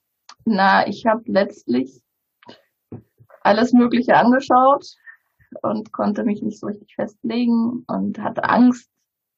[0.45, 2.03] Na, ich habe letztlich
[3.41, 4.95] alles Mögliche angeschaut
[5.63, 8.91] und konnte mich nicht so richtig festlegen und hatte Angst,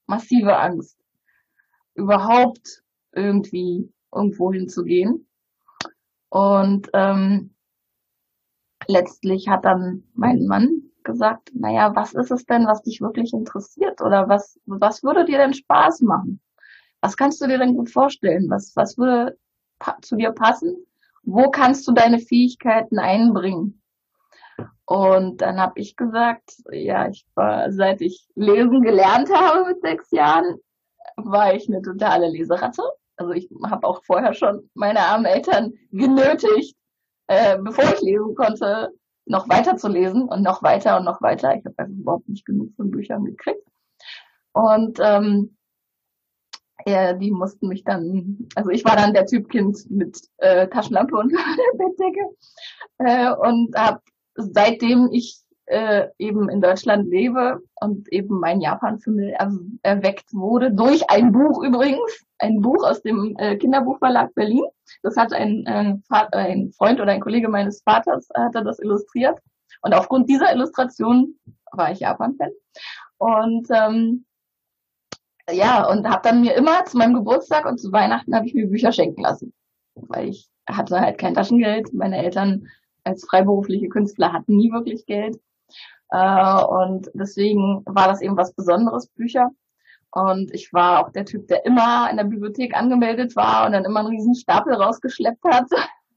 [0.06, 0.98] massive Angst,
[1.94, 5.26] überhaupt irgendwie irgendwo hinzugehen.
[6.28, 7.54] Und ähm,
[8.88, 14.00] letztlich hat dann mein Mann gesagt, naja, was ist es denn, was dich wirklich interessiert?
[14.00, 16.40] Oder was, was würde dir denn Spaß machen?
[17.00, 18.48] Was kannst du dir denn gut vorstellen?
[18.48, 19.38] Was, was würde
[20.00, 20.74] zu dir passen?
[21.22, 23.82] Wo kannst du deine Fähigkeiten einbringen?
[24.86, 30.10] Und dann habe ich gesagt, ja, ich war, seit ich lesen gelernt habe mit sechs
[30.10, 30.58] Jahren,
[31.16, 32.82] war ich eine totale Leseratte.
[33.16, 36.76] Also ich habe auch vorher schon meine armen Eltern genötigt,
[37.28, 38.90] äh, bevor ich lesen konnte,
[39.26, 41.54] noch weiter zu lesen und noch weiter und noch weiter.
[41.54, 43.66] Ich habe einfach überhaupt nicht genug von Büchern gekriegt.
[44.52, 45.56] Und ähm,
[46.86, 51.16] ja, die mussten mich dann, also ich war dann der Typ Kind mit äh, Taschenlampe
[51.16, 51.32] und
[51.78, 52.28] Bettdecke
[52.98, 54.00] äh, und habe
[54.34, 61.32] seitdem ich äh, eben in Deutschland lebe und eben mein Japan-Film erweckt wurde durch ein
[61.32, 64.64] Buch übrigens, ein Buch aus dem äh, Kinderbuchverlag Berlin.
[65.02, 65.94] Das hat ein, äh,
[66.32, 69.38] ein Freund oder ein Kollege meines Vaters hatte das illustriert
[69.82, 71.34] und aufgrund dieser Illustration
[71.72, 72.50] war ich Japan-Fan
[73.18, 74.24] und ähm,
[75.50, 78.66] ja und habe dann mir immer zu meinem Geburtstag und zu Weihnachten habe ich mir
[78.66, 79.52] Bücher schenken lassen,
[79.94, 81.92] weil ich hatte halt kein Taschengeld.
[81.92, 82.68] Meine Eltern
[83.04, 85.38] als freiberufliche Künstler hatten nie wirklich Geld.
[86.10, 89.50] Äh, und deswegen war das eben was Besonderes, Bücher.
[90.10, 93.84] Und ich war auch der Typ, der immer in der Bibliothek angemeldet war und dann
[93.84, 95.66] immer einen riesen Stapel rausgeschleppt hat.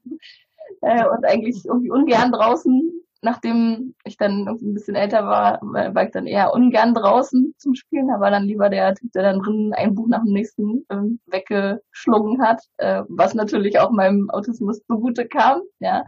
[0.82, 6.04] äh, und eigentlich irgendwie ungern draußen, nachdem ich dann irgendwie ein bisschen älter war, war
[6.04, 9.72] ich dann eher ungern draußen zum Spielen, aber dann lieber der Typ, der dann drin
[9.76, 15.26] ein Buch nach dem nächsten ähm, weggeschlungen hat, äh, was natürlich auch meinem Autismus zugute
[15.26, 16.04] kam, ja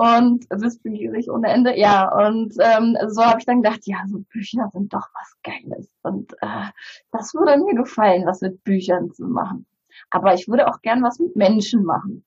[0.00, 1.78] und wissbegierig ohne Ende.
[1.78, 5.94] Ja, und ähm, so habe ich dann gedacht, ja, so Bücher sind doch was Geiles.
[6.02, 6.70] Und äh,
[7.12, 9.66] das würde mir gefallen, was mit Büchern zu machen.
[10.08, 12.24] Aber ich würde auch gern was mit Menschen machen.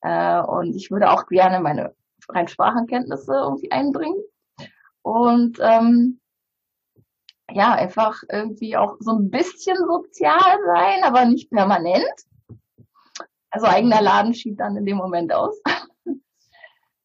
[0.00, 1.94] Äh, und ich würde auch gerne meine
[2.30, 4.22] rein Sprachenkenntnisse irgendwie einbringen.
[5.02, 6.20] Und ähm,
[7.50, 12.14] ja, einfach irgendwie auch so ein bisschen sozial sein, aber nicht permanent.
[13.50, 15.60] Also eigener Laden schied dann in dem Moment aus.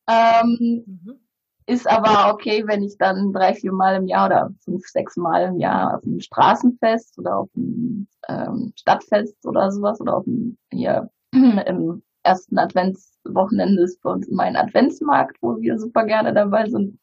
[0.10, 1.20] Ähm, mhm.
[1.68, 5.50] Ist aber okay, wenn ich dann drei, vier Mal im Jahr oder fünf, sechs Mal
[5.50, 10.58] im Jahr auf einem Straßenfest oder auf einem ähm, Stadtfest oder sowas oder auf einem,
[10.72, 16.98] hier im ersten Adventswochenende ist bei uns mein Adventsmarkt, wo wir super gerne dabei sind.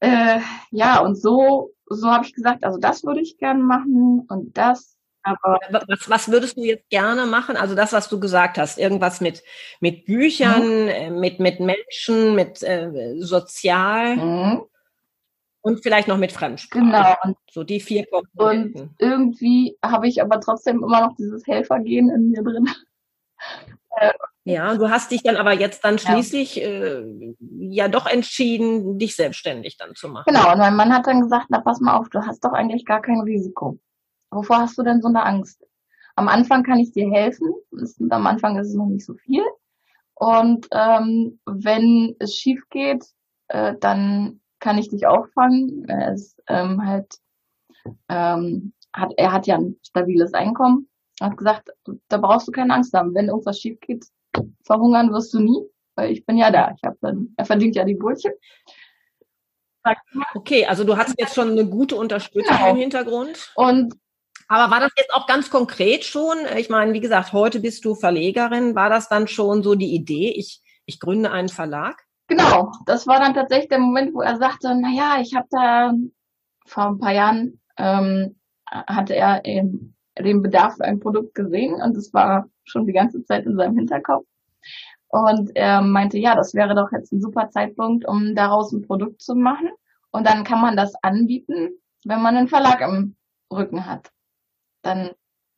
[0.00, 0.40] Äh,
[0.72, 4.97] ja, und so, so habe ich gesagt, also das würde ich gerne machen und das
[5.28, 7.56] aber was, was würdest du jetzt gerne machen?
[7.56, 9.42] Also das, was du gesagt hast, irgendwas mit,
[9.80, 10.88] mit Büchern, mhm.
[10.88, 14.62] Äh, mit, mit Menschen, mit äh, sozial mhm.
[15.60, 16.84] und vielleicht noch mit Fremdsprache.
[16.84, 17.36] Genau.
[17.50, 18.80] So die vier Komponenten.
[18.82, 22.68] Und irgendwie habe ich aber trotzdem immer noch dieses Helfergehen in mir drin.
[24.00, 24.12] Äh,
[24.44, 26.68] ja, du hast dich dann aber jetzt dann schließlich ja.
[26.68, 30.24] Äh, ja doch entschieden, dich selbstständig dann zu machen.
[30.26, 32.84] Genau, und mein Mann hat dann gesagt, na pass mal auf, du hast doch eigentlich
[32.84, 33.78] gar kein Risiko.
[34.30, 35.64] Wovor hast du denn so eine Angst?
[36.16, 37.52] Am Anfang kann ich dir helfen.
[37.72, 39.44] Ist, am Anfang ist es noch nicht so viel.
[40.14, 43.04] Und ähm, wenn es schief geht,
[43.48, 45.84] äh, dann kann ich dich auffangen.
[45.88, 47.14] Er ist ähm, halt,
[48.08, 50.88] ähm, hat, er hat ja ein stabiles Einkommen.
[51.20, 51.70] Er hat gesagt,
[52.08, 53.14] da brauchst du keine Angst haben.
[53.14, 54.04] Wenn irgendwas schief geht,
[54.64, 55.62] verhungern wirst du nie,
[55.94, 56.72] weil ich bin ja da.
[56.76, 58.32] Ich hab dann, er verdient ja die Brötchen.
[60.34, 62.70] Okay, also du hast jetzt schon eine gute Unterstützung genau.
[62.70, 63.52] im Hintergrund.
[63.54, 63.94] Und
[64.48, 66.38] aber war das jetzt auch ganz konkret schon?
[66.56, 68.74] Ich meine, wie gesagt, heute bist du Verlegerin.
[68.74, 72.02] War das dann schon so die Idee, ich, ich gründe einen Verlag?
[72.28, 75.92] Genau, das war dann tatsächlich der Moment, wo er sagte, na ja, ich habe da
[76.66, 78.36] vor ein paar Jahren ähm,
[78.70, 83.22] hatte er eben den Bedarf für ein Produkt gesehen und es war schon die ganze
[83.24, 84.26] Zeit in seinem Hinterkopf.
[85.08, 89.22] Und er meinte, ja, das wäre doch jetzt ein super Zeitpunkt, um daraus ein Produkt
[89.22, 89.70] zu machen.
[90.10, 91.70] Und dann kann man das anbieten,
[92.04, 93.16] wenn man einen Verlag im
[93.50, 94.10] Rücken hat
[94.88, 95.10] dann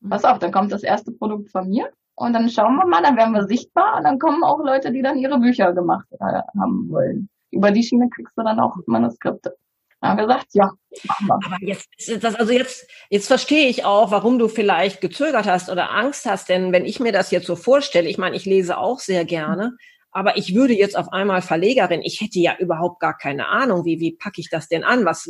[0.09, 3.17] pass auf, dann kommt das erste Produkt von mir und dann schauen wir mal, dann
[3.17, 6.91] werden wir sichtbar und dann kommen auch Leute, die dann ihre Bücher gemacht äh, haben
[6.91, 7.29] wollen.
[7.51, 9.57] Über die Schiene kriegst du dann auch Manuskripte.
[10.01, 10.71] Dann haben wir gesagt, ja,
[11.05, 11.35] machen wir.
[11.35, 11.89] Aber jetzt
[12.23, 16.49] das, also jetzt, jetzt verstehe ich auch, warum du vielleicht gezögert hast oder Angst hast,
[16.49, 19.77] denn wenn ich mir das jetzt so vorstelle, ich meine, ich lese auch sehr gerne,
[20.13, 24.01] aber ich würde jetzt auf einmal Verlegerin, ich hätte ja überhaupt gar keine Ahnung, wie,
[24.01, 25.05] wie packe ich das denn an?
[25.05, 25.29] Was,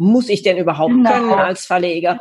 [0.00, 1.10] muss ich denn überhaupt genau.
[1.10, 2.18] können als Verlegerin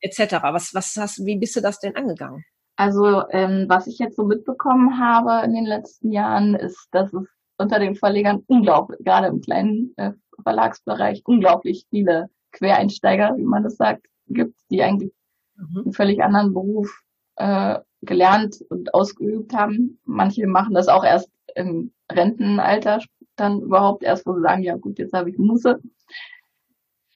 [0.00, 0.36] etc.
[0.42, 2.44] Was, was hast, wie bist du das denn angegangen?
[2.76, 7.26] Also ähm, was ich jetzt so mitbekommen habe in den letzten Jahren, ist, dass es
[7.56, 10.10] unter den Verlegern unglaublich, gerade im kleinen äh,
[10.42, 15.12] Verlagsbereich, unglaublich viele Quereinsteiger, wie man das sagt, gibt, die eigentlich
[15.56, 15.84] mhm.
[15.84, 17.04] einen völlig anderen Beruf
[17.36, 19.98] äh, gelernt und ausgeübt haben.
[20.04, 23.00] Manche machen das auch erst im Rentenalter,
[23.36, 25.80] dann überhaupt erst, wo sie sagen, ja gut, jetzt habe ich Muße.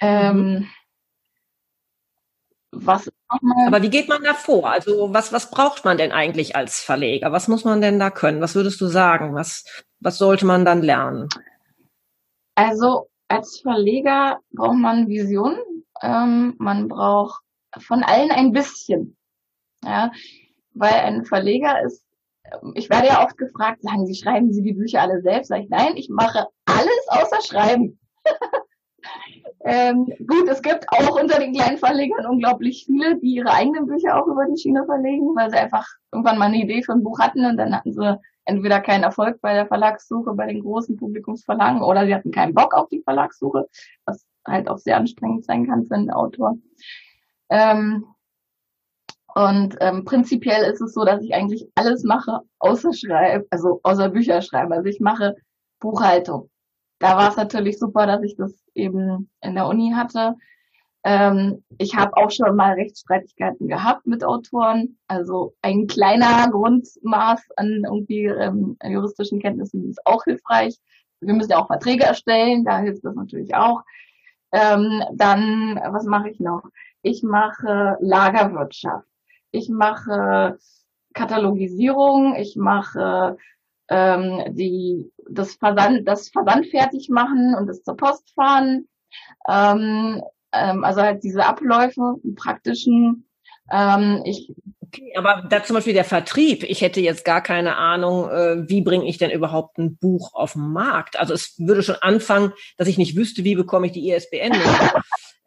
[0.01, 0.67] Ähm, mhm.
[2.71, 3.11] was
[3.67, 4.71] Aber wie geht man da vor?
[4.71, 7.33] Also was, was braucht man denn eigentlich als Verleger?
[7.33, 8.41] Was muss man denn da können?
[8.41, 9.35] Was würdest du sagen?
[9.35, 9.65] Was,
[10.01, 11.29] was sollte man dann lernen?
[12.55, 15.59] Also als Verleger braucht man Vision.
[16.03, 17.43] Ähm, man braucht
[17.79, 19.17] von allen ein bisschen.
[19.85, 20.11] Ja,
[20.79, 22.05] weil ein Verleger ist,
[22.75, 25.49] ich werde ja oft gefragt, sagen Sie, schreiben Sie die Bücher alle selbst?
[25.49, 27.99] Sag ich, nein, ich mache alles außer Schreiben.
[29.65, 34.17] Ähm, gut, es gibt auch unter den kleinen Verlegern unglaublich viele, die ihre eigenen Bücher
[34.17, 37.19] auch über die Schiene verlegen, weil sie einfach irgendwann mal eine Idee für ein Buch
[37.19, 41.83] hatten und dann hatten sie entweder keinen Erfolg bei der Verlagssuche bei den großen Publikumsverlagen
[41.83, 43.67] oder sie hatten keinen Bock auf die Verlagssuche,
[44.05, 46.57] was halt auch sehr anstrengend sein kann für einen Autor.
[47.51, 48.07] Ähm,
[49.35, 54.09] und ähm, prinzipiell ist es so, dass ich eigentlich alles mache, außer schreiben, also außer
[54.09, 54.73] Bücher schreiben.
[54.73, 55.37] Also ich mache
[55.81, 56.51] Buchhaltung.
[56.99, 60.35] Da war es natürlich super, dass ich das eben in der Uni hatte.
[61.05, 64.99] Ähm, ich habe auch schon mal Rechtsstreitigkeiten gehabt mit Autoren.
[65.07, 70.77] Also ein kleiner Grundmaß an irgendwie ähm, juristischen Kenntnissen ist auch hilfreich.
[71.21, 73.83] Wir müssen ja auch Verträge erstellen, da hilft das natürlich auch.
[74.53, 76.63] Ähm, dann, was mache ich noch?
[77.03, 79.07] Ich mache Lagerwirtschaft.
[79.51, 80.59] Ich mache
[81.15, 82.37] Katalogisierung.
[82.37, 83.37] Ich mache
[83.89, 88.89] ähm, die, das Versand, das Versand fertig machen und das zur Post fahren.
[89.49, 90.23] Ähm,
[90.53, 93.29] ähm, also halt diese Abläufe, praktischen.
[93.71, 94.55] Ähm, ich
[94.89, 96.63] Okay, aber da zum Beispiel der Vertrieb.
[96.63, 100.55] Ich hätte jetzt gar keine Ahnung, äh, wie bringe ich denn überhaupt ein Buch auf
[100.55, 101.19] den Markt?
[101.19, 104.53] Also es würde schon anfangen, dass ich nicht wüsste, wie bekomme ich die ISBN.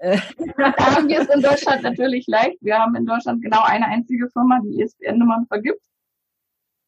[0.03, 0.17] Äh,
[0.57, 2.57] da haben wir es in Deutschland natürlich leicht.
[2.61, 5.83] Wir haben in Deutschland genau eine einzige Firma, die ISBN-Nummern vergibt.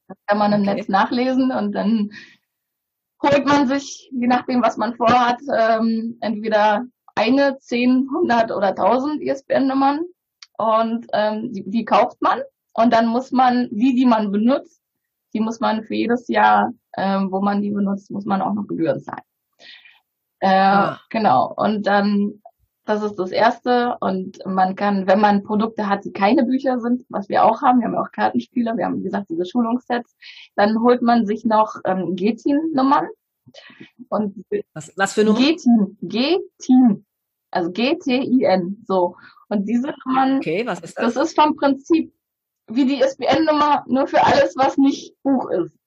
[0.08, 0.74] Das kann man im okay.
[0.74, 2.10] Netz nachlesen und dann
[3.22, 9.22] holt man sich, je nachdem, was man vorhat, ähm, entweder eine, zehn, hundert oder tausend
[9.22, 10.00] ISBN-Nummern
[10.58, 12.42] und ähm, die, die kauft man
[12.74, 14.82] und dann muss man die, die man benutzt,
[15.34, 18.68] die muss man für jedes Jahr, ähm, wo man die benutzt, muss man auch noch
[18.68, 19.24] Gebühren zahlen.
[20.40, 21.00] Äh, ah.
[21.10, 21.54] Genau.
[21.56, 22.42] Und dann,
[22.86, 23.98] das ist das Erste.
[24.02, 27.80] Und man kann, wenn man Produkte hat, die keine Bücher sind, was wir auch haben,
[27.80, 30.16] wir haben ja auch Kartenspiele, wir haben, wie gesagt, diese Schulungssets,
[30.56, 33.08] dann holt man sich noch ähm, G-Team-Nummern.
[34.10, 35.42] Und was, was für Nummern?
[35.42, 35.98] G-Team.
[36.02, 37.06] G-Team.
[37.54, 38.84] Also G-T-I-N.
[38.88, 39.16] So.
[39.50, 41.14] Und diese Nummern, okay, was ist das?
[41.14, 42.14] das ist vom Prinzip
[42.68, 45.78] wie die ISBN-Nummer nur für alles, was nicht Buch ist.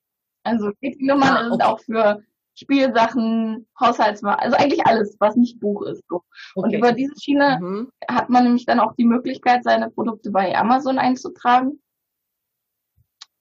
[0.45, 1.51] Also die Nummern ah, okay.
[1.51, 2.23] sind auch für
[2.55, 6.03] Spielsachen, Haushaltswaren, also eigentlich alles, was nicht Buch ist.
[6.09, 6.23] So.
[6.55, 6.79] Und okay.
[6.79, 7.91] über diese Schiene mhm.
[8.09, 11.81] hat man nämlich dann auch die Möglichkeit, seine Produkte bei Amazon einzutragen.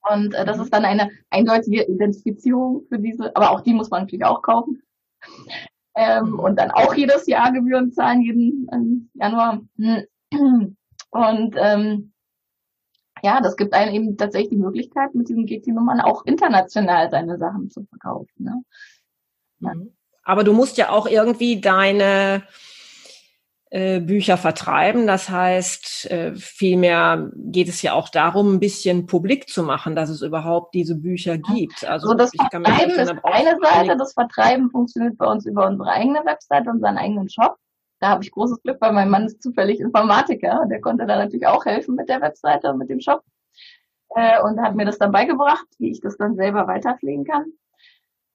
[0.10, 0.64] Und äh, das mhm.
[0.64, 4.82] ist dann eine eindeutige Identifizierung für diese, aber auch die muss man natürlich auch kaufen.
[5.96, 6.40] Ähm, mhm.
[6.40, 9.62] Und dann auch jedes Jahr Gebühren zahlen, jeden ähm, Januar.
[11.12, 12.12] Und ähm,
[13.24, 17.70] ja, das gibt einem eben tatsächlich die Möglichkeit, mit diesen GT-Nummern auch international seine Sachen
[17.70, 18.30] zu verkaufen.
[18.38, 18.64] Ne?
[19.60, 19.74] Ja.
[19.74, 19.92] Mhm.
[20.24, 22.44] Aber du musst ja auch irgendwie deine
[24.00, 25.06] Bücher vertreiben.
[25.06, 30.10] Das heißt, äh, vielmehr geht es ja auch darum, ein bisschen publik zu machen, dass
[30.10, 31.84] es überhaupt diese Bücher gibt.
[31.84, 36.24] Also, also das Vertreiben ist eine Seite, das Vertreiben funktioniert bei uns über unsere eigene
[36.26, 37.58] Website, unseren eigenen Shop.
[38.00, 40.66] Da habe ich großes Glück, weil mein Mann ist zufällig Informatiker.
[40.70, 43.24] Der konnte da natürlich auch helfen mit der Webseite und mit dem Shop.
[44.16, 47.46] Äh, und hat mir das dann beigebracht, wie ich das dann selber weiterpflegen kann.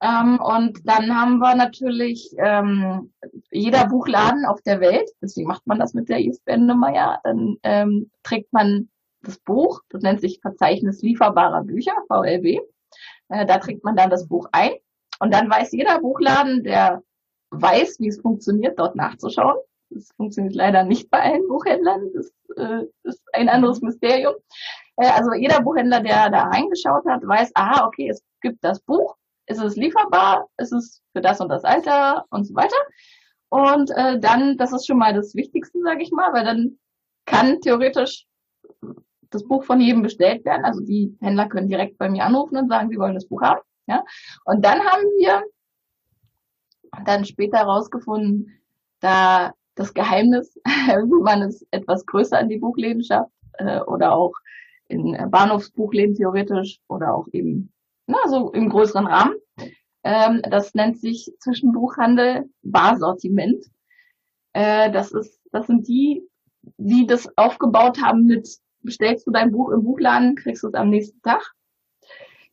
[0.02, 3.12] Ähm, und dann haben wir natürlich ähm,
[3.50, 8.10] jeder Buchladen auf der Welt, deswegen macht man das mit der ISBN-Nummer ja, dann ähm,
[8.22, 8.88] trägt man
[9.22, 12.60] das Buch, das nennt sich Verzeichnis lieferbarer Bücher, VLB.
[13.28, 14.72] Äh, da trägt man dann das Buch ein
[15.20, 17.02] und dann weiß jeder Buchladen, der
[17.50, 19.56] weiß, wie es funktioniert, dort nachzuschauen.
[19.90, 22.10] Das funktioniert leider nicht bei allen Buchhändlern.
[22.14, 24.34] Das äh, ist ein anderes Mysterium.
[24.96, 29.16] Äh, also jeder Buchhändler, der da reingeschaut hat, weiß, aha, okay, es gibt das Buch,
[29.50, 32.76] ist es lieferbar, ist es für das und das Alter und so weiter.
[33.48, 36.78] Und äh, dann, das ist schon mal das Wichtigste, sage ich mal, weil dann
[37.26, 38.26] kann theoretisch
[39.30, 40.64] das Buch von jedem bestellt werden.
[40.64, 43.60] Also die Händler können direkt bei mir anrufen und sagen, sie wollen das Buch haben.
[43.86, 44.04] Ja?
[44.44, 45.42] Und dann haben wir
[47.04, 48.52] dann später herausgefunden,
[49.00, 54.34] da das Geheimnis, wie man es etwas größer in die Buchläden schafft äh, oder auch
[54.88, 57.72] in Bahnhofsbuchläden theoretisch oder auch eben
[58.10, 59.34] na, so im größeren Rahmen.
[60.02, 63.64] Ähm, das nennt sich Zwischenbuchhandel Barsortiment.
[64.52, 66.22] Äh, das ist, das sind die,
[66.76, 68.48] die das aufgebaut haben mit
[68.82, 71.52] bestellst du dein Buch im Buchladen, kriegst du es am nächsten Tag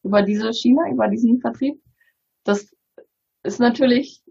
[0.04, 1.82] über diese Schiene, über diesen Vertrieb.
[2.44, 2.70] Das
[3.44, 4.24] ist natürlich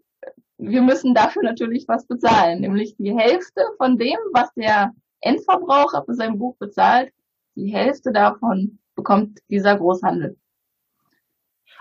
[0.59, 6.15] wir müssen dafür natürlich was bezahlen, nämlich die Hälfte von dem, was der Endverbraucher für
[6.15, 7.13] sein Buch bezahlt,
[7.57, 10.37] die Hälfte davon bekommt dieser Großhandel.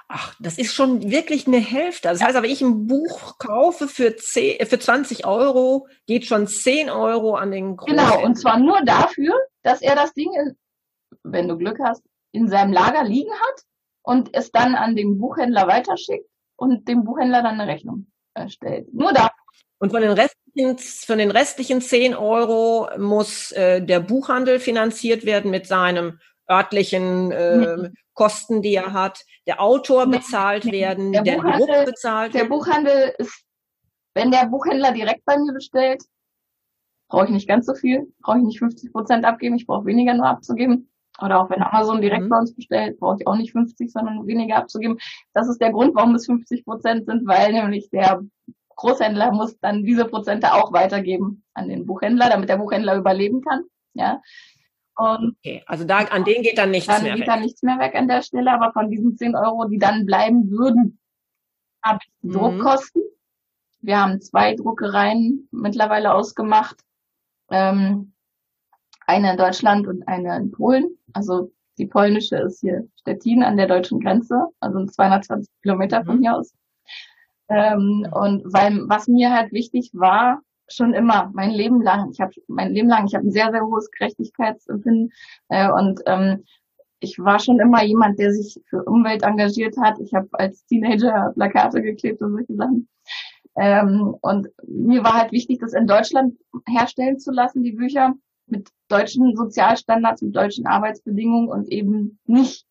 [0.07, 2.09] Ach, das ist schon wirklich eine Hälfte.
[2.09, 6.89] Das heißt, aber ich ein Buch kaufe für, 10, für 20 Euro, geht schon 10
[6.91, 8.11] Euro an den Großhändler.
[8.11, 9.33] Genau, und zwar nur dafür,
[9.63, 10.29] dass er das Ding,
[11.23, 13.63] wenn du Glück hast, in seinem Lager liegen hat
[14.03, 18.93] und es dann an den Buchhändler weiterschickt und dem Buchhändler dann eine Rechnung erstellt.
[18.93, 19.31] Nur da.
[19.79, 25.49] Und von den restlichen, von den restlichen 10 Euro muss äh, der Buchhandel finanziert werden
[25.49, 26.19] mit seinem
[26.49, 32.45] örtlichen äh, Kosten, die er hat, der Autor bezahlt werden, der, der Druck bezahlt Der
[32.45, 33.43] Buchhandel ist,
[34.13, 36.03] wenn der Buchhändler direkt bei mir bestellt,
[37.09, 40.13] brauche ich nicht ganz so viel, brauche ich nicht 50 Prozent abgeben, ich brauche weniger
[40.13, 40.89] nur abzugeben.
[41.21, 42.29] Oder auch wenn Amazon direkt mhm.
[42.29, 44.97] bei uns bestellt, brauche ich auch nicht 50, sondern weniger abzugeben.
[45.33, 48.21] Das ist der Grund, warum es 50 Prozent sind, weil nämlich der
[48.75, 53.63] Großhändler muss dann diese Prozente auch weitergeben an den Buchhändler, damit der Buchhändler überleben kann.
[53.93, 54.21] Ja.
[54.97, 57.19] Und okay, also da, an denen geht dann nichts dann mehr weg.
[57.19, 59.77] Dann geht dann nichts mehr weg an der Stelle, aber von diesen 10 Euro, die
[59.77, 60.99] dann bleiben würden,
[61.83, 62.33] habe ich die mhm.
[62.33, 63.01] Druckkosten.
[63.81, 66.81] Wir haben zwei Druckereien mittlerweile ausgemacht.
[67.51, 68.13] Ähm,
[69.05, 70.97] eine in Deutschland und eine in Polen.
[71.13, 76.21] Also die polnische ist hier Stettin an der deutschen Grenze, also 220 Kilometer von mhm.
[76.21, 76.53] hier aus.
[77.49, 82.33] Ähm, und weil was mir halt wichtig war, schon immer, mein Leben lang, ich habe
[82.47, 85.11] mein Leben lang, ich habe ein sehr, sehr hohes Gerechtigkeitsempfinden
[85.49, 86.43] äh, und ähm,
[86.99, 89.99] ich war schon immer jemand, der sich für Umwelt engagiert hat.
[89.99, 92.87] Ich habe als Teenager Plakate geklebt und solche Sachen.
[93.57, 96.35] Ähm, und mir war halt wichtig, das in Deutschland
[96.67, 98.13] herstellen zu lassen, die Bücher
[98.47, 102.65] mit deutschen Sozialstandards, mit deutschen Arbeitsbedingungen und eben nicht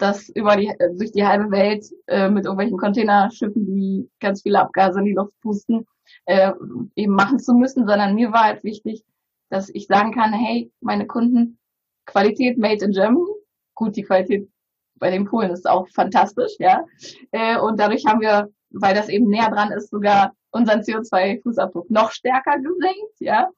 [0.00, 4.98] das über die, durch die halbe Welt äh, mit irgendwelchen Containerschiffen, die ganz viele Abgase
[5.00, 5.86] in die Luft pusten,
[6.26, 6.52] äh,
[6.96, 9.04] eben machen zu müssen, sondern mir war halt wichtig,
[9.50, 11.58] dass ich sagen kann, hey, meine Kunden,
[12.06, 13.26] Qualität made in Germany,
[13.74, 14.48] gut, die Qualität
[14.96, 16.84] bei den Polen ist auch fantastisch, ja.
[17.32, 22.10] Äh, und dadurch haben wir, weil das eben näher dran ist, sogar unseren CO2-Fußabdruck noch
[22.12, 23.48] stärker gesenkt, ja.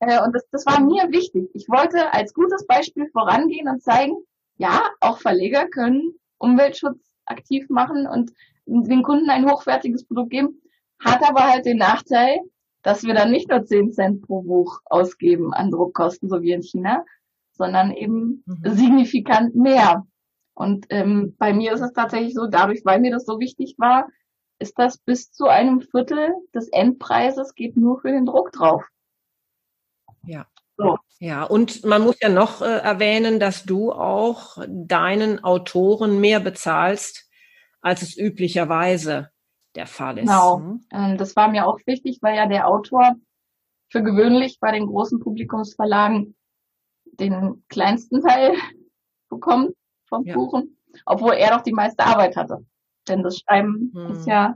[0.00, 1.48] Äh, und das, das war mir wichtig.
[1.54, 4.16] Ich wollte als gutes Beispiel vorangehen und zeigen,
[4.56, 8.32] ja, auch Verleger können Umweltschutz aktiv machen und
[8.66, 10.60] den Kunden ein hochwertiges Produkt geben,
[11.00, 12.38] hat aber halt den Nachteil,
[12.82, 16.62] dass wir dann nicht nur 10 Cent pro Buch ausgeben an Druckkosten, so wie in
[16.62, 17.04] China,
[17.52, 18.74] sondern eben mhm.
[18.74, 20.06] signifikant mehr.
[20.54, 24.08] Und ähm, bei mir ist es tatsächlich so, dadurch, weil mir das so wichtig war,
[24.58, 28.86] ist das bis zu einem Viertel des Endpreises geht nur für den Druck drauf.
[30.24, 30.46] Ja.
[30.76, 30.96] So.
[31.18, 37.28] Ja, und man muss ja noch äh, erwähnen, dass du auch deinen Autoren mehr bezahlst,
[37.80, 39.30] als es üblicherweise
[39.74, 40.26] der Fall ist.
[40.26, 40.58] Genau.
[40.58, 40.86] Hm?
[40.92, 43.16] Ähm, das war mir auch wichtig, weil ja der Autor
[43.90, 46.34] für gewöhnlich bei den großen Publikumsverlagen
[47.04, 48.54] den kleinsten Teil
[49.28, 49.74] bekommt
[50.08, 50.34] vom ja.
[50.34, 52.64] Kuchen, obwohl er doch die meiste Arbeit hatte.
[53.08, 54.12] Denn das Schreiben hm.
[54.12, 54.54] ist ja,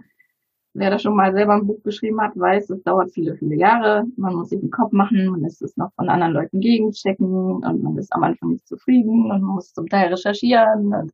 [0.76, 4.04] wer da schon mal selber ein Buch geschrieben hat, weiß, es dauert viele, viele Jahre.
[4.16, 7.82] Man muss sich den Kopf machen, man lässt es noch von anderen Leuten gegenchecken und
[7.82, 11.12] man ist am Anfang nicht zufrieden und man muss zum Teil recherchieren und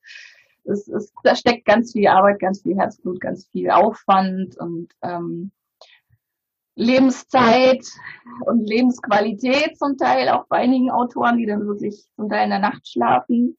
[0.64, 5.50] es, es, da steckt ganz viel Arbeit, ganz viel Herzblut, ganz viel Aufwand und ähm,
[6.76, 7.84] Lebenszeit
[8.46, 12.60] und Lebensqualität zum Teil, auch bei einigen Autoren, die dann wirklich zum Teil in der
[12.60, 13.56] Nacht schlafen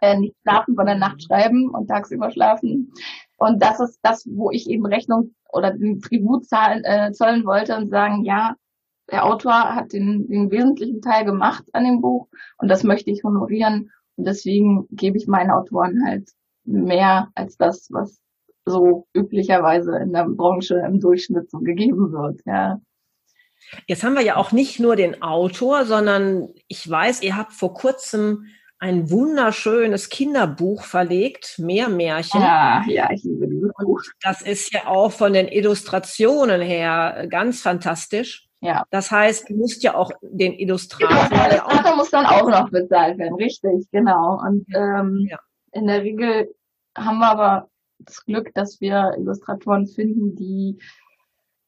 [0.00, 2.92] äh, nicht schlafen, sondern Nacht schreiben und tagsüber schlafen.
[3.38, 7.76] Und das ist das, wo ich eben Rechnung oder den Tribut zahlen, äh, zollen wollte
[7.76, 8.56] und sagen, ja,
[9.10, 12.28] der Autor hat den, den wesentlichen Teil gemacht an dem Buch
[12.58, 13.90] und das möchte ich honorieren.
[14.16, 16.28] Und deswegen gebe ich meinen Autoren halt
[16.64, 18.18] mehr als das, was
[18.66, 22.80] so üblicherweise in der Branche im Durchschnitt so gegeben wird, ja.
[23.86, 27.74] Jetzt haben wir ja auch nicht nur den Autor, sondern ich weiß, ihr habt vor
[27.74, 28.46] kurzem
[28.78, 32.40] ein wunderschönes Kinderbuch verlegt, Meermärchen.
[32.40, 34.00] Ja, ja, ich liebe dieses Buch.
[34.22, 38.48] Das ist ja auch von den Illustrationen her ganz fantastisch.
[38.60, 38.84] Ja.
[38.90, 41.28] Das heißt, du musst ja auch den Illustrator.
[41.28, 44.40] Genau, der Illustrator muss dann auch noch bezahlt werden, richtig, genau.
[44.40, 45.38] Und ähm, ja.
[45.72, 46.54] in der Regel
[46.96, 47.68] haben wir aber
[48.00, 50.78] das Glück, dass wir Illustratoren finden, die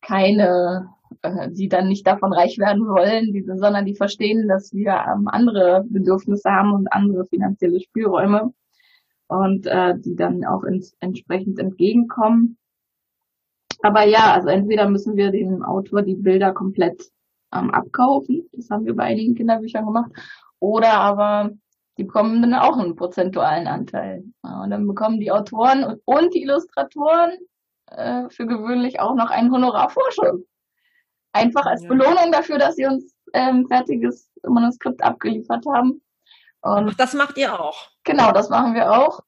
[0.01, 0.89] keine
[1.23, 5.29] äh, die dann nicht davon reich werden wollen, die, sondern die verstehen, dass wir ähm,
[5.29, 8.53] andere Bedürfnisse haben und andere finanzielle Spielräume
[9.29, 12.59] und äh, die dann auch ins, entsprechend entgegenkommen.
[13.83, 17.03] Aber ja, also entweder müssen wir dem Autor die Bilder komplett
[17.55, 20.13] ähm, abkaufen, das haben wir bei einigen Kinderbüchern gemacht,
[20.59, 21.51] oder aber
[21.97, 24.25] die bekommen dann auch einen prozentualen Anteil.
[24.43, 27.33] Und dann bekommen die Autoren und, und die Illustratoren
[27.87, 30.41] äh, für gewöhnlich auch noch einen Honorarvorschuss.
[31.33, 31.89] Einfach als ja.
[31.89, 36.03] Belohnung dafür, dass sie uns ähm, fertiges Manuskript abgeliefert haben.
[36.62, 37.91] Und Ach, das macht ihr auch.
[38.05, 39.20] Genau, das machen wir auch.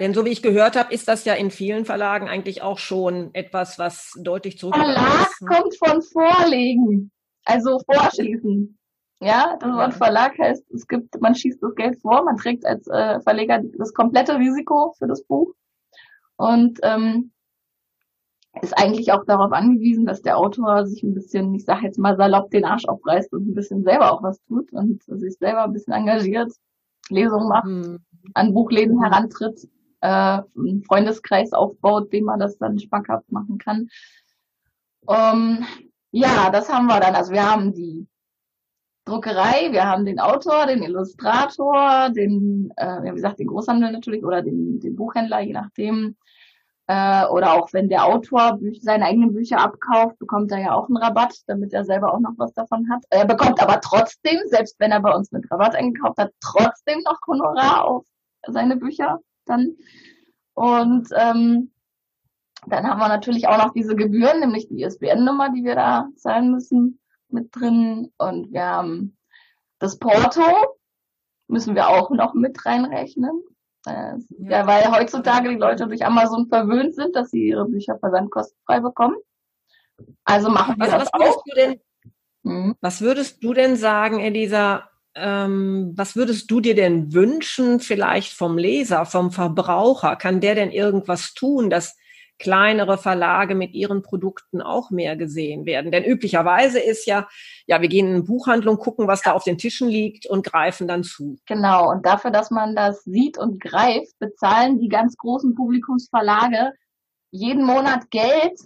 [0.00, 3.34] Denn so wie ich gehört habe, ist das ja in vielen Verlagen eigentlich auch schon
[3.34, 5.46] etwas, was deutlich zurück Verlag ist.
[5.46, 7.10] Kommt von Vorlegen,
[7.44, 8.78] also Vorschießen.
[9.22, 12.86] Ja, das Wort Verlag heißt, es gibt, man schießt das Geld vor, man trägt als
[12.86, 15.52] äh, Verleger das komplette Risiko für das Buch.
[16.36, 17.32] Und ähm,
[18.62, 22.16] ist eigentlich auch darauf angewiesen, dass der Autor sich ein bisschen, ich sage jetzt mal
[22.16, 25.72] salopp, den Arsch aufreißt und ein bisschen selber auch was tut und sich selber ein
[25.72, 26.52] bisschen engagiert.
[27.08, 27.98] Lesungen macht, mhm.
[28.34, 29.68] an Buchläden herantritt,
[30.00, 30.08] äh,
[30.56, 33.88] einen Freundeskreis aufbaut, dem man das dann schmackhaft machen kann.
[35.06, 35.64] Um,
[36.12, 37.14] ja, das haben wir dann.
[37.14, 38.06] Also wir haben die
[39.04, 44.42] Druckerei, wir haben den Autor, den Illustrator, den, äh, wie gesagt, den Großhandel natürlich oder
[44.42, 46.16] den, den Buchhändler, je nachdem.
[46.90, 50.96] Äh, oder auch wenn der Autor seine eigenen Bücher abkauft, bekommt er ja auch einen
[50.96, 53.04] Rabatt, damit er selber auch noch was davon hat.
[53.10, 57.20] Er bekommt aber trotzdem, selbst wenn er bei uns mit Rabatt eingekauft hat, trotzdem noch
[57.28, 58.06] Honorar auf
[58.44, 59.76] seine Bücher dann.
[60.54, 61.70] Und ähm,
[62.66, 66.50] dann haben wir natürlich auch noch diese Gebühren, nämlich die ISBN-Nummer, die wir da zahlen
[66.50, 68.10] müssen, mit drin.
[68.18, 69.16] Und wir haben
[69.78, 70.42] das Porto,
[71.46, 73.44] müssen wir auch noch mit reinrechnen.
[73.86, 74.66] Äh, ja.
[74.66, 79.16] weil heutzutage die Leute durch Amazon verwöhnt sind, dass sie ihre Bücher versandkostenfrei bekommen.
[80.24, 81.44] Also machen wir was, das was auch.
[81.56, 81.80] Denn,
[82.44, 82.76] hm.
[82.80, 88.58] Was würdest du denn sagen, Elisa, ähm, was würdest du dir denn wünschen, vielleicht vom
[88.58, 90.16] Leser, vom Verbraucher?
[90.16, 91.96] Kann der denn irgendwas tun, dass
[92.40, 95.92] kleinere Verlage mit ihren Produkten auch mehr gesehen werden?
[95.92, 97.28] Denn üblicherweise ist ja,
[97.66, 100.88] ja, wir gehen in eine Buchhandlung, gucken, was da auf den Tischen liegt und greifen
[100.88, 101.38] dann zu.
[101.46, 101.90] Genau.
[101.90, 106.72] Und dafür, dass man das sieht und greift, bezahlen die ganz großen Publikumsverlage
[107.30, 108.58] jeden Monat Geld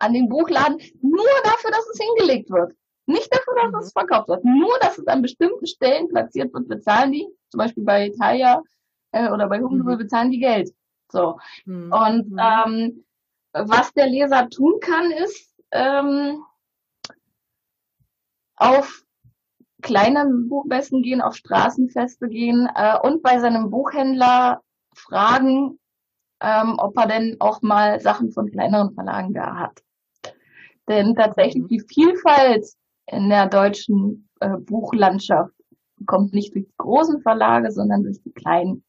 [0.00, 2.72] an den Buchladen nur dafür, dass es hingelegt wird.
[3.06, 3.78] Nicht dafür, dass mhm.
[3.78, 4.44] es verkauft wird.
[4.44, 7.26] Nur, dass es an bestimmten Stellen platziert wird, bezahlen die.
[7.50, 8.62] Zum Beispiel bei Italia
[9.12, 9.98] äh, oder bei Hugendubel mhm.
[9.98, 10.70] bezahlen die Geld.
[11.12, 11.38] So.
[11.66, 11.92] Mhm.
[11.92, 12.40] Und mhm.
[12.40, 13.04] ähm,
[13.52, 16.42] was der Leser tun kann, ist ähm,
[18.56, 19.04] auf
[19.82, 24.62] kleine Buchmessen gehen, auf Straßenfeste gehen äh, und bei seinem Buchhändler
[24.94, 25.78] fragen,
[26.40, 29.82] ähm, ob er denn auch mal Sachen von kleineren Verlagen da hat.
[30.88, 31.68] Denn tatsächlich mhm.
[31.68, 32.66] die Vielfalt
[33.06, 35.54] in der deutschen äh, Buchlandschaft
[36.06, 38.84] kommt nicht durch die großen Verlage, sondern durch die kleinen.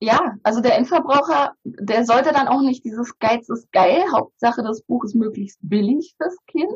[0.00, 4.82] Ja, also der Endverbraucher, der sollte dann auch nicht dieses Geiz ist geil, Hauptsache das
[4.82, 6.72] Buch ist möglichst billig fürs Kind,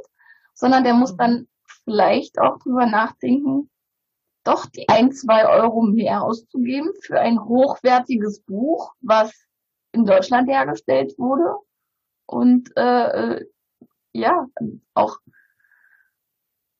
[0.54, 1.18] sondern der muss mhm.
[1.18, 1.48] dann
[1.84, 3.70] vielleicht auch drüber nachdenken,
[4.44, 9.32] doch die ein, zwei Euro mehr auszugeben für ein hochwertiges Buch, was
[9.92, 11.56] in Deutschland hergestellt wurde
[12.26, 13.46] und äh, äh
[14.14, 14.46] ja,
[14.92, 15.16] auch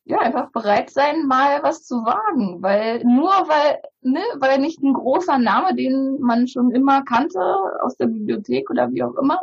[0.05, 4.95] ja, einfach bereit sein, mal was zu wagen, weil nur weil, ne, weil nicht ein
[4.95, 7.41] großer Name, den man schon immer kannte
[7.83, 9.41] aus der Bibliothek oder wie auch immer,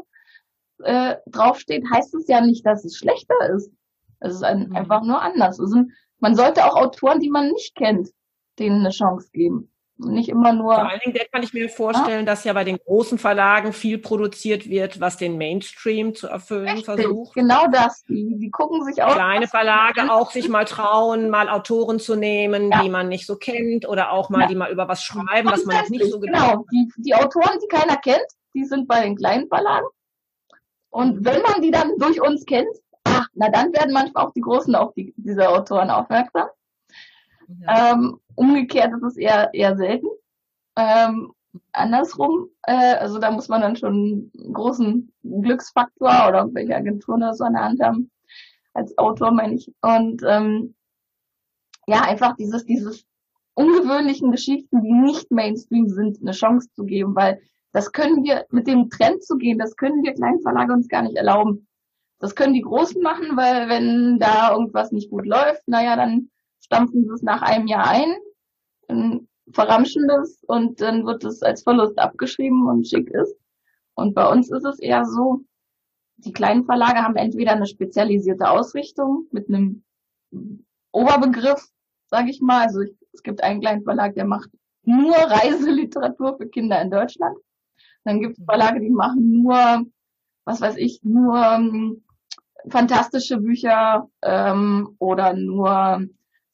[0.83, 3.71] äh, draufsteht, heißt es ja nicht, dass es schlechter ist.
[4.19, 4.75] Es ist ein, mhm.
[4.75, 5.59] einfach nur anders.
[5.59, 5.83] Also,
[6.19, 8.09] man sollte auch Autoren, die man nicht kennt,
[8.59, 9.71] denen eine Chance geben.
[10.01, 10.75] Nicht immer nur.
[10.75, 12.25] Vor allen Dingen, der kann ich mir vorstellen, ja?
[12.25, 16.85] dass ja bei den großen Verlagen viel produziert wird, was den Mainstream zu erfüllen Richtig,
[16.85, 17.33] versucht.
[17.33, 18.03] Genau das.
[18.05, 19.13] Die, die gucken sich auch.
[19.13, 22.81] Kleine Verlage auch sich mal trauen, mal Autoren zu nehmen, ja.
[22.81, 24.47] die man nicht so kennt oder auch mal, ja.
[24.47, 26.49] die mal über was schreiben, was man noch nicht so genau.
[26.49, 26.65] Genau.
[26.71, 29.87] Die, die Autoren, die keiner kennt, die sind bei den kleinen Verlagen.
[30.91, 32.73] Und wenn man die dann durch uns kennt,
[33.03, 36.47] ach, na dann werden manchmal auch die Großen auf die, diese Autoren aufmerksam.
[37.67, 40.07] Ähm, umgekehrt ist es eher, eher selten.
[40.75, 41.33] Ähm,
[41.73, 47.33] andersrum, äh, also da muss man dann schon einen großen Glücksfaktor oder welche Agenturen da
[47.33, 48.11] so an der Hand haben,
[48.73, 49.71] als Autor meine ich.
[49.81, 50.75] Und ähm,
[51.87, 53.05] ja, einfach dieses, dieses
[53.55, 57.41] ungewöhnlichen Geschichten, die nicht Mainstream sind, eine Chance zu geben, weil
[57.71, 61.01] das können wir, mit dem Trend zu gehen, das können wir kleinen Verlage uns gar
[61.01, 61.67] nicht erlauben.
[62.19, 66.29] Das können die Großen machen, weil wenn da irgendwas nicht gut läuft, naja, dann
[66.69, 68.15] stampfen sie es nach einem Jahr ein,
[68.87, 73.35] dann verramschen das und dann wird es als Verlust abgeschrieben und schick ist.
[73.95, 75.41] Und bei uns ist es eher so,
[76.17, 79.83] die kleinen Verlage haben entweder eine spezialisierte Ausrichtung mit einem
[80.91, 81.67] Oberbegriff,
[82.05, 82.67] sage ich mal.
[82.67, 84.51] Also ich, es gibt einen kleinen Verlag, der macht
[84.83, 87.35] nur Reiseliteratur für Kinder in Deutschland.
[88.03, 89.85] Dann gibt es Verlage, die machen nur,
[90.45, 92.03] was weiß ich, nur ähm,
[92.67, 96.07] fantastische Bücher ähm, oder nur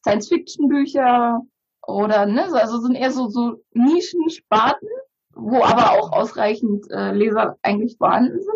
[0.05, 1.41] Science-Fiction-Bücher
[1.87, 4.87] oder ne, also sind eher so, so Nischensparten,
[5.33, 8.55] wo aber auch ausreichend äh, Leser eigentlich vorhanden sind.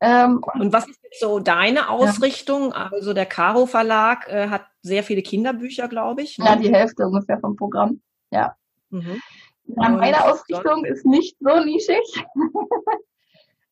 [0.00, 2.70] Ähm, und was ist jetzt so deine Ausrichtung?
[2.70, 2.90] Ja.
[2.92, 6.38] Also der Caro Verlag äh, hat sehr viele Kinderbücher, glaube ich.
[6.38, 6.44] Ne?
[6.44, 8.00] Ja, die Hälfte ungefähr vom Programm.
[8.30, 8.56] Ja.
[8.90, 9.20] Mhm.
[9.66, 12.24] ja meine Ausrichtung ist nicht so nischig.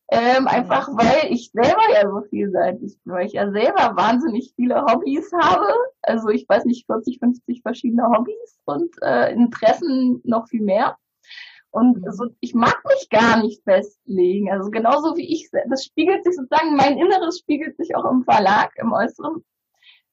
[0.09, 4.85] Ähm, einfach weil ich selber ja so vielseitig bin, weil ich ja selber wahnsinnig viele
[4.85, 5.67] Hobbys habe.
[6.03, 10.97] Also ich weiß nicht, 40, 50 verschiedene Hobbys und äh, Interessen noch viel mehr.
[11.71, 12.05] Und mhm.
[12.05, 14.51] also ich mag mich gar nicht festlegen.
[14.51, 18.73] Also genauso wie ich, das spiegelt sich sozusagen, mein Inneres spiegelt sich auch im Verlag,
[18.77, 19.43] im Äußeren.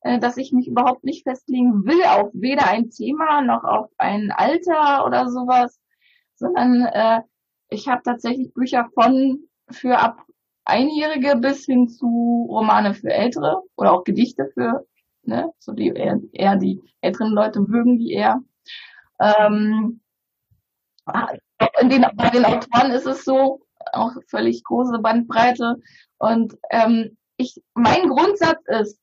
[0.02, 4.32] äh, dass ich mich überhaupt nicht festlegen will auf weder ein Thema noch auf ein
[4.32, 5.78] Alter oder sowas,
[6.34, 7.20] sondern äh,
[7.68, 10.24] ich habe tatsächlich Bücher von für ab
[10.64, 14.86] Einjährige bis hin zu Romane für Ältere oder auch Gedichte für,
[15.24, 18.40] ne, so die eher, eher die älteren Leute mögen die eher.
[19.20, 20.00] Ähm,
[21.80, 23.60] in den, bei den Autoren ist es so,
[23.92, 25.76] auch völlig große Bandbreite.
[26.18, 29.00] Und ähm, ich, mein Grundsatz ist,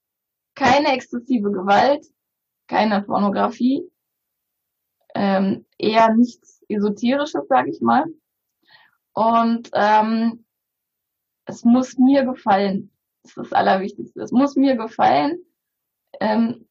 [0.56, 2.06] keine exzessive Gewalt,
[2.68, 3.84] keine Pornografie,
[5.16, 8.06] ähm, eher nichts Esoterisches, sag ich mal.
[9.14, 10.46] Und ähm,
[11.50, 12.92] es muss mir gefallen.
[13.24, 14.22] Das ist das Allerwichtigste.
[14.22, 15.40] Es muss mir gefallen.
[16.20, 16.68] Ähm,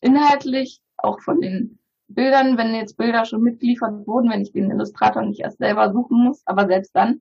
[0.00, 1.78] inhaltlich, auch von den
[2.08, 6.24] Bildern, wenn jetzt Bilder schon mitgeliefert wurden, wenn ich den Illustrator nicht erst selber suchen
[6.24, 7.20] muss, aber selbst dann,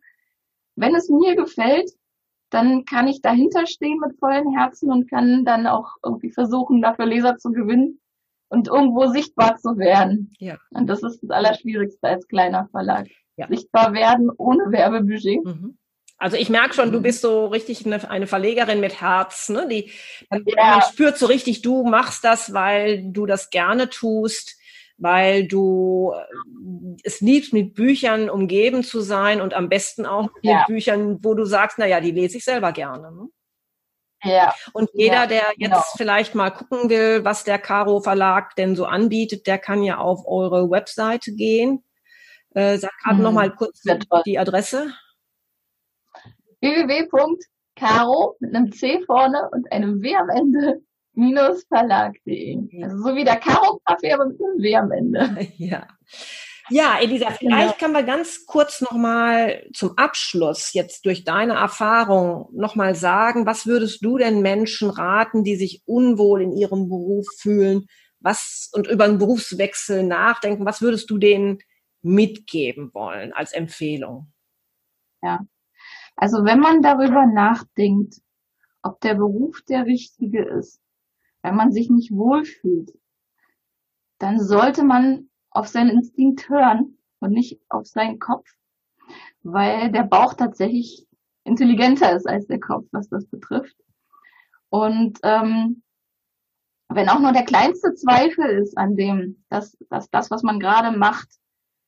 [0.76, 1.92] wenn es mir gefällt,
[2.50, 7.06] dann kann ich dahinter stehen mit vollen Herzen und kann dann auch irgendwie versuchen, dafür
[7.06, 8.00] Leser zu gewinnen
[8.50, 10.34] und irgendwo sichtbar zu werden.
[10.40, 10.58] Ja.
[10.72, 13.08] Und das ist das Allerschwierigste als kleiner Verlag.
[13.38, 13.48] Ja.
[13.48, 15.46] Sichtbar werden ohne Werbebudget.
[15.46, 15.78] Mhm.
[16.20, 17.04] Also ich merke schon, du mhm.
[17.04, 19.68] bist so richtig eine, eine Verlegerin mit Herz, ne?
[19.70, 19.92] Die,
[20.30, 20.72] man, ja.
[20.72, 24.58] man spürt so richtig, du machst das, weil du das gerne tust,
[24.98, 30.58] weil du äh, es liebst, mit Büchern umgeben zu sein und am besten auch ja.
[30.58, 33.14] mit Büchern, wo du sagst, na ja, die lese ich selber gerne.
[33.14, 33.30] Ne?
[34.24, 34.54] Ja.
[34.74, 35.84] Und jeder, ja, der jetzt genau.
[35.96, 40.28] vielleicht mal gucken will, was der Caro Verlag denn so anbietet, der kann ja auf
[40.28, 41.86] eure Webseite gehen.
[42.54, 43.84] Äh, sag gerade hm, noch mal kurz
[44.26, 44.94] die Adresse
[46.62, 50.82] www.caro mit einem C vorne und einem W am Ende
[51.14, 52.84] minus verlag.de.
[52.84, 55.48] Also so wie der Karo-Kaffee, aber mit einem W am Ende.
[55.58, 55.88] Ja.
[56.72, 62.94] Ja, Elisa, vielleicht können wir ganz kurz nochmal zum Abschluss jetzt durch deine Erfahrung nochmal
[62.94, 67.88] sagen, was würdest du denn Menschen raten, die sich unwohl in ihrem Beruf fühlen,
[68.20, 71.58] was und über einen Berufswechsel nachdenken, was würdest du denen
[72.04, 74.32] mitgeben wollen als Empfehlung?
[75.24, 75.40] Ja,
[76.22, 78.22] also wenn man darüber nachdenkt,
[78.82, 80.82] ob der Beruf der richtige ist,
[81.44, 82.92] wenn man sich nicht wohlfühlt,
[84.18, 88.50] dann sollte man auf seinen Instinkt hören und nicht auf seinen Kopf,
[89.44, 91.08] weil der Bauch tatsächlich
[91.46, 93.78] intelligenter ist als der Kopf, was das betrifft.
[94.68, 95.84] Und ähm,
[96.90, 100.98] wenn auch nur der kleinste Zweifel ist an dem, dass, dass das, was man gerade
[100.98, 101.30] macht,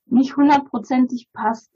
[0.06, 1.70] nicht hundertprozentig passt,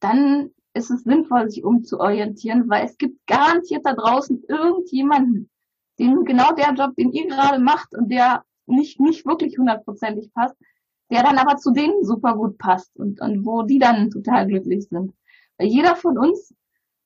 [0.00, 5.50] dann ist es sinnvoll, sich umzuorientieren, weil es gibt garantiert da draußen irgendjemanden,
[5.98, 10.56] den genau der Job, den ihr gerade macht und der nicht, nicht wirklich hundertprozentig passt,
[11.10, 14.88] der dann aber zu denen super gut passt und, und wo die dann total glücklich
[14.88, 15.12] sind.
[15.58, 16.54] Weil jeder von uns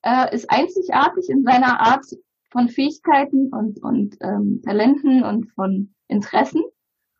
[0.02, 2.06] äh, ist einzigartig in seiner Art
[2.50, 6.62] von Fähigkeiten und, und ähm, Talenten und von Interessen.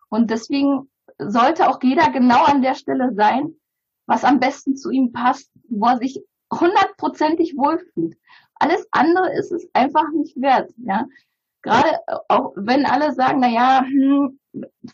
[0.09, 0.89] Und deswegen
[1.19, 3.55] sollte auch jeder genau an der Stelle sein,
[4.07, 6.23] was am besten zu ihm passt, wo er sich
[6.53, 8.17] hundertprozentig wohlfühlt.
[8.55, 11.07] Alles andere ist es einfach nicht wert, ja.
[11.63, 14.39] Gerade äh, auch wenn alle sagen, na ja, hm,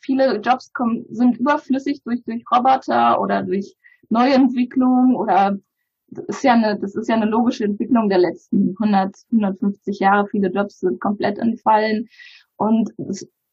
[0.00, 3.76] viele Jobs kommen, sind überflüssig durch, durch Roboter oder durch
[4.09, 5.59] Neuentwicklung oder
[6.09, 10.26] das ist ja eine, das ist ja eine logische Entwicklung der letzten 100, 150 Jahre.
[10.28, 12.09] Viele Jobs sind komplett entfallen
[12.57, 12.92] und,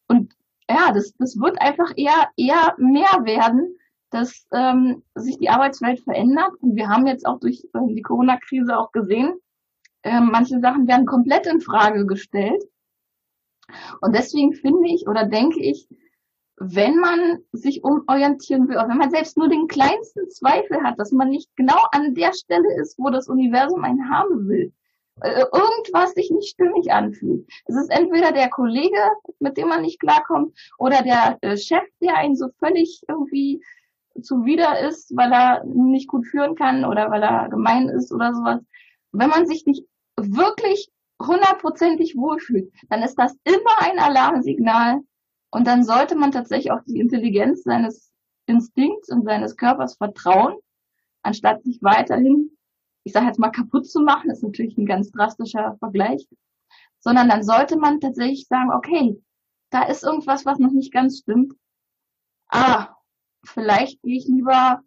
[0.07, 0.33] und
[0.69, 3.75] ja, das, das wird einfach eher, eher mehr werden,
[4.09, 6.51] dass ähm, sich die Arbeitswelt verändert.
[6.61, 9.39] Und wir haben jetzt auch durch äh, die Corona-Krise auch gesehen,
[10.03, 12.63] äh, manche Sachen werden komplett in Frage gestellt.
[14.01, 15.87] Und deswegen finde ich oder denke ich,
[16.57, 21.29] wenn man sich umorientieren will, wenn man selbst nur den kleinsten Zweifel hat, dass man
[21.29, 24.73] nicht genau an der Stelle ist, wo das Universum einen haben will,
[25.21, 27.47] äh, irgendwas sich nicht stimmig anfühlt.
[27.65, 28.99] Es ist entweder der Kollege,
[29.39, 33.61] mit dem man nicht klarkommt, oder der äh, Chef, der einen so völlig irgendwie
[34.21, 38.61] zuwider ist, weil er nicht gut führen kann oder weil er gemein ist oder sowas.
[39.11, 39.85] Wenn man sich nicht
[40.17, 40.89] wirklich
[41.21, 45.01] hundertprozentig wohlfühlt, dann ist das immer ein Alarmsignal
[45.51, 48.11] und dann sollte man tatsächlich auch die Intelligenz seines
[48.45, 50.55] Instinkts und seines Körpers vertrauen,
[51.23, 52.51] anstatt sich weiterhin,
[53.03, 56.27] ich sage jetzt mal, kaputt zu machen, das ist natürlich ein ganz drastischer Vergleich,
[56.99, 59.21] sondern dann sollte man tatsächlich sagen, okay,
[59.69, 61.53] da ist irgendwas, was noch nicht ganz stimmt.
[62.49, 62.95] Ah,
[63.43, 64.81] vielleicht gehe ich lieber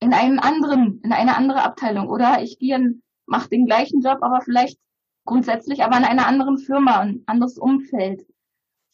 [0.00, 4.18] in einen anderen, in eine andere Abteilung oder ich gehe in, mache den gleichen Job,
[4.22, 4.78] aber vielleicht
[5.24, 8.26] grundsätzlich, aber in einer anderen Firma, ein anderes Umfeld.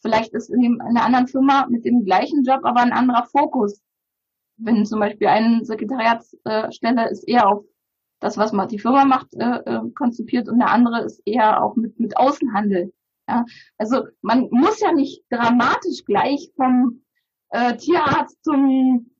[0.01, 3.81] Vielleicht ist in einer anderen Firma mit dem gleichen Job, aber ein anderer Fokus.
[4.57, 7.63] Wenn zum Beispiel eine Sekretariatsstelle ist eher auf
[8.19, 11.75] das, was man die Firma macht, äh, äh, konzipiert und der andere ist eher auch
[11.75, 12.93] mit, mit Außenhandel.
[13.27, 13.45] Ja?
[13.77, 17.03] Also man muss ja nicht dramatisch gleich vom
[17.49, 19.11] äh, Tierarzt zum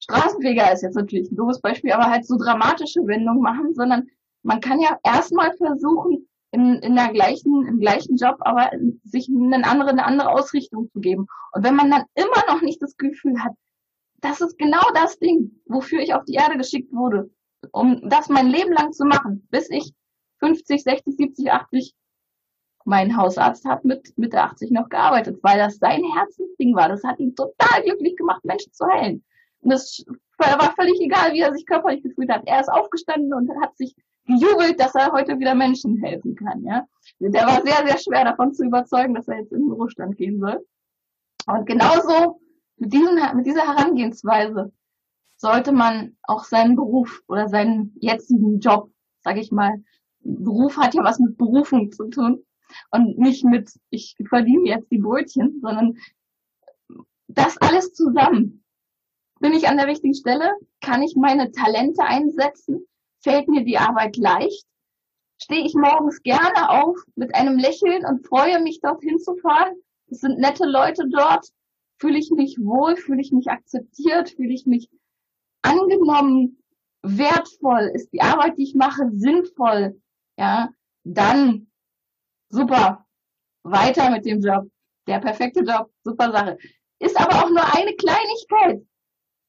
[0.00, 4.08] Straßenfeger ist jetzt natürlich ein doofes Beispiel, aber halt so dramatische Wendungen machen, sondern
[4.42, 8.70] man kann ja erstmal versuchen, in, in der gleichen, im gleichen Job, aber
[9.04, 11.26] sich eine andere, eine andere Ausrichtung zu geben.
[11.52, 13.52] Und wenn man dann immer noch nicht das Gefühl hat,
[14.20, 17.30] das ist genau das Ding, wofür ich auf die Erde geschickt wurde,
[17.72, 19.92] um das mein Leben lang zu machen, bis ich
[20.38, 21.94] 50, 60, 70, 80
[22.86, 26.88] mein Hausarzt hat mit Mitte 80 noch gearbeitet, weil das sein Herzensding war.
[26.88, 29.24] Das hat ihn total glücklich gemacht, Menschen zu heilen.
[29.60, 30.04] Und das
[30.38, 32.42] war völlig egal, wie er sich körperlich gefühlt hat.
[32.46, 36.62] Er ist aufgestanden und hat sich gejubelt, dass er heute wieder Menschen helfen kann.
[36.62, 36.86] Ja,
[37.18, 40.38] der war sehr, sehr schwer davon zu überzeugen, dass er jetzt in den Ruhestand gehen
[40.38, 40.64] soll.
[41.48, 42.40] Und genauso
[42.76, 44.72] mit, diesem, mit dieser Herangehensweise
[45.36, 48.90] sollte man auch seinen Beruf oder seinen jetzigen Job,
[49.22, 49.82] sage ich mal,
[50.20, 52.44] Beruf hat ja was mit Berufung zu tun
[52.90, 55.96] und nicht mit, ich verdiene jetzt die Brötchen, sondern
[57.28, 58.64] das alles zusammen.
[59.40, 60.52] Bin ich an der richtigen Stelle?
[60.80, 62.86] Kann ich meine Talente einsetzen?
[63.22, 64.66] Fällt mir die Arbeit leicht?
[65.42, 69.74] Stehe ich morgens gerne auf mit einem Lächeln und freue mich, dorthin zu fahren?
[70.08, 71.46] Es sind nette Leute dort.
[71.98, 72.96] Fühle ich mich wohl?
[72.96, 74.30] Fühle ich mich akzeptiert?
[74.30, 74.88] Fühle ich mich
[75.62, 76.62] angenommen?
[77.02, 77.90] Wertvoll?
[77.94, 80.00] Ist die Arbeit, die ich mache, sinnvoll?
[80.38, 80.70] Ja,
[81.04, 81.68] dann
[82.48, 83.04] super.
[83.62, 84.70] Weiter mit dem Job.
[85.06, 85.90] Der perfekte Job.
[86.04, 86.58] Super Sache.
[86.98, 88.86] Ist aber auch nur eine Kleinigkeit,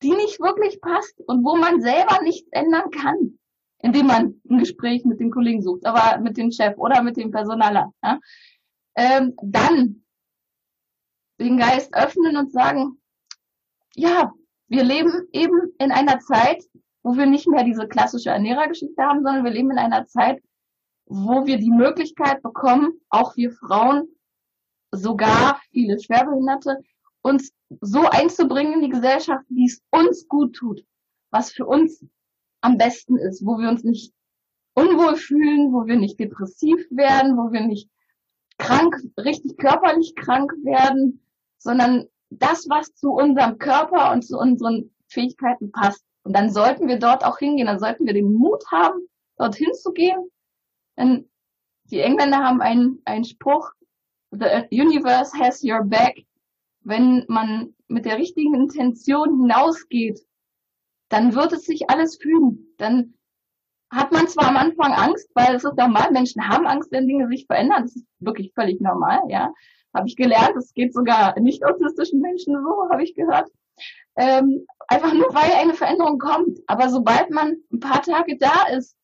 [0.02, 3.40] die nicht wirklich passt und wo man selber nichts ändern kann,
[3.80, 7.32] indem man ein Gespräch mit den Kollegen sucht, aber mit dem Chef oder mit dem
[7.32, 7.94] Personaler.
[8.04, 8.20] Ja?
[8.96, 10.04] Ähm, dann
[11.40, 13.00] den Geist öffnen und sagen,
[13.96, 14.34] ja,
[14.68, 16.64] wir leben eben in einer Zeit,
[17.04, 20.42] wo wir nicht mehr diese klassische Ernährergeschichte haben, sondern wir leben in einer Zeit,
[21.08, 24.08] wo wir die Möglichkeit bekommen, auch wir Frauen,
[24.92, 26.78] sogar viele Schwerbehinderte,
[27.22, 27.52] uns
[27.82, 30.84] so einzubringen in die Gesellschaft, wie es uns gut tut,
[31.32, 32.06] was für uns
[32.62, 34.14] am besten ist, wo wir uns nicht
[34.74, 37.90] unwohl fühlen, wo wir nicht depressiv werden, wo wir nicht
[38.58, 41.22] krank, richtig körperlich krank werden,
[41.58, 46.04] sondern das, was zu unserem Körper und zu unseren Fähigkeiten passt.
[46.24, 49.00] Und dann sollten wir dort auch hingehen, dann sollten wir den Mut haben,
[49.38, 50.30] dorthin zu gehen.
[50.98, 51.30] Denn
[51.86, 53.72] die Engländer haben einen, einen Spruch,
[54.32, 56.18] The universe has your back.
[56.82, 60.20] Wenn man mit der richtigen Intention hinausgeht,
[61.10, 62.74] dann wird es sich alles fügen.
[62.78, 63.14] Dann
[63.90, 67.30] hat man zwar am Anfang Angst, weil es ist normal, Menschen haben Angst, wenn Dinge
[67.30, 67.84] sich verändern.
[67.84, 69.54] Das ist wirklich völlig normal, ja
[69.98, 70.56] habe ich gelernt.
[70.56, 73.50] Es geht sogar nicht autistischen Menschen so, habe ich gehört.
[74.16, 76.60] Ähm, einfach nur, weil eine Veränderung kommt.
[76.68, 78.96] Aber sobald man ein paar Tage da ist,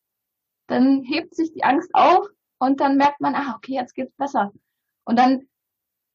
[0.66, 2.26] dann hebt sich die Angst auf
[2.58, 4.52] und dann merkt man, ah, okay, jetzt geht's besser.
[5.04, 5.48] Und dann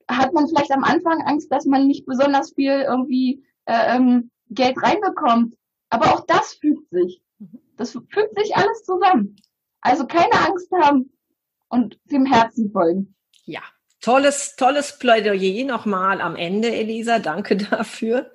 [0.10, 4.82] hat man vielleicht am Anfang Angst, dass man nicht besonders viel irgendwie äh, ähm, Geld
[4.82, 5.56] reinbekommt.
[5.90, 7.22] Aber auch das fügt sich.
[7.78, 9.36] Das fügt sich alles zusammen.
[9.82, 11.12] Also keine Angst haben
[11.70, 13.16] und dem Herzen folgen.
[13.46, 13.62] Ja,
[14.02, 17.20] Tolles, tolles Plädoyer nochmal am Ende, Elisa.
[17.20, 18.32] Danke dafür.